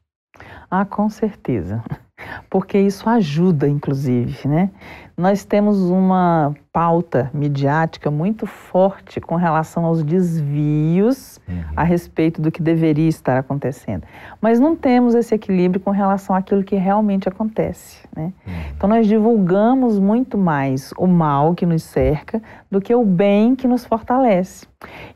Ah, 0.71 0.85
com 0.85 1.09
certeza 1.11 1.83
porque 2.51 2.79
isso 2.79 3.09
ajuda, 3.09 3.69
inclusive, 3.69 4.49
né? 4.49 4.71
Nós 5.17 5.45
temos 5.45 5.91
uma 5.91 6.55
pauta 6.73 7.29
midiática 7.35 8.09
muito 8.09 8.47
forte 8.47 9.21
com 9.21 9.35
relação 9.35 9.85
aos 9.85 10.05
desvios 10.05 11.41
uhum. 11.49 11.65
a 11.77 11.83
respeito 11.83 12.41
do 12.41 12.53
que 12.53 12.63
deveria 12.63 13.09
estar 13.09 13.37
acontecendo, 13.37 14.05
mas 14.41 14.61
não 14.61 14.77
temos 14.77 15.17
esse 15.17 15.35
equilíbrio 15.35 15.81
com 15.81 15.91
relação 15.91 16.37
àquilo 16.37 16.63
que 16.63 16.77
realmente 16.77 17.29
acontece, 17.29 18.07
né? 18.15 18.33
Uhum. 18.47 18.53
Então 18.77 18.89
nós 18.89 19.09
divulgamos 19.09 19.99
muito 19.99 20.39
mais 20.39 20.93
o 20.97 21.07
mal 21.09 21.53
que 21.53 21.67
nos 21.67 21.83
cerca 21.83 22.41
do 22.71 22.81
que 22.81 22.95
o 22.95 23.05
bem 23.05 23.57
que 23.57 23.67
nos 23.67 23.85
fortalece. 23.85 24.67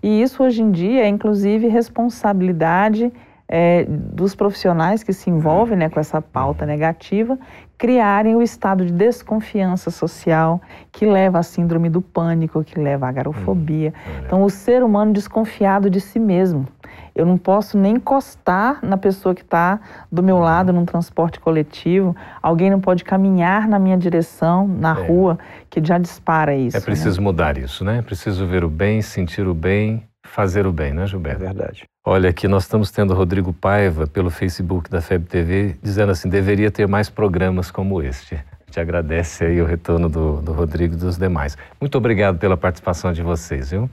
E 0.02 0.20
isso 0.20 0.42
hoje 0.42 0.62
em 0.62 0.72
dia 0.72 1.02
é 1.04 1.08
inclusive 1.08 1.68
responsabilidade 1.68 3.12
é, 3.54 3.84
dos 3.86 4.34
profissionais 4.34 5.02
que 5.02 5.12
se 5.12 5.28
envolvem 5.28 5.76
né, 5.76 5.90
com 5.90 6.00
essa 6.00 6.22
pauta 6.22 6.64
negativa 6.64 7.38
criarem 7.76 8.34
o 8.34 8.40
estado 8.40 8.86
de 8.86 8.92
desconfiança 8.92 9.90
social 9.90 10.58
que 10.90 11.04
leva 11.04 11.40
à 11.40 11.42
síndrome 11.42 11.90
do 11.90 12.00
pânico, 12.00 12.64
que 12.64 12.78
leva 12.78 13.06
à 13.06 13.12
garofobia. 13.12 13.92
Hum, 13.92 14.22
então, 14.24 14.42
o 14.42 14.48
ser 14.48 14.82
humano 14.82 15.12
desconfiado 15.12 15.90
de 15.90 16.00
si 16.00 16.18
mesmo. 16.18 16.66
Eu 17.14 17.26
não 17.26 17.36
posso 17.36 17.76
nem 17.76 17.96
encostar 17.96 18.78
na 18.82 18.96
pessoa 18.96 19.34
que 19.34 19.42
está 19.42 19.80
do 20.10 20.22
meu 20.22 20.36
uhum. 20.36 20.42
lado 20.42 20.72
num 20.72 20.86
transporte 20.86 21.38
coletivo. 21.38 22.16
Alguém 22.40 22.70
não 22.70 22.80
pode 22.80 23.04
caminhar 23.04 23.68
na 23.68 23.78
minha 23.78 23.98
direção, 23.98 24.66
na 24.66 24.98
é. 24.98 25.06
rua, 25.06 25.38
que 25.68 25.84
já 25.84 25.98
dispara 25.98 26.54
isso. 26.54 26.76
É 26.76 26.80
preciso 26.80 27.20
né? 27.20 27.24
mudar 27.24 27.58
isso, 27.58 27.84
né? 27.84 27.98
É 27.98 28.02
preciso 28.02 28.46
ver 28.46 28.64
o 28.64 28.70
bem, 28.70 29.02
sentir 29.02 29.46
o 29.46 29.52
bem, 29.52 30.04
fazer 30.32 30.66
o 30.66 30.72
bem, 30.72 30.92
né, 30.92 31.06
Gilberto? 31.06 31.42
É 31.42 31.46
verdade. 31.46 31.84
Olha, 32.04 32.30
aqui 32.30 32.48
nós 32.48 32.64
estamos 32.64 32.90
tendo 32.90 33.12
o 33.12 33.16
Rodrigo 33.16 33.52
Paiva 33.52 34.06
pelo 34.06 34.30
Facebook 34.30 34.90
da 34.90 35.00
FEB 35.00 35.26
TV 35.26 35.76
dizendo 35.82 36.10
assim: 36.10 36.28
deveria 36.28 36.70
ter 36.70 36.88
mais 36.88 37.08
programas 37.08 37.70
como 37.70 38.02
este. 38.02 38.42
Te 38.70 38.80
agradece 38.80 39.44
aí 39.44 39.60
o 39.60 39.66
retorno 39.66 40.08
do, 40.08 40.40
do 40.40 40.52
Rodrigo 40.52 40.94
e 40.94 40.96
dos 40.96 41.18
demais. 41.18 41.56
Muito 41.78 41.96
obrigado 41.98 42.38
pela 42.38 42.56
participação 42.56 43.12
de 43.12 43.22
vocês, 43.22 43.70
viu? 43.70 43.88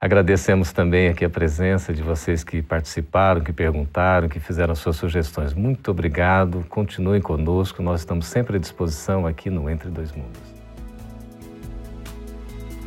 Agradecemos 0.00 0.72
também 0.72 1.08
aqui 1.08 1.24
a 1.24 1.28
presença 1.28 1.92
de 1.92 2.02
vocês 2.02 2.42
que 2.42 2.62
participaram, 2.62 3.42
que 3.42 3.52
perguntaram, 3.52 4.28
que 4.28 4.40
fizeram 4.40 4.74
suas 4.74 4.96
sugestões. 4.96 5.52
Muito 5.52 5.90
obrigado. 5.90 6.64
Continuem 6.70 7.20
conosco. 7.20 7.82
Nós 7.82 8.00
estamos 8.00 8.26
sempre 8.26 8.56
à 8.56 8.60
disposição 8.60 9.26
aqui 9.26 9.50
no 9.50 9.68
Entre 9.68 9.90
Dois 9.90 10.12
Mundos. 10.12 10.49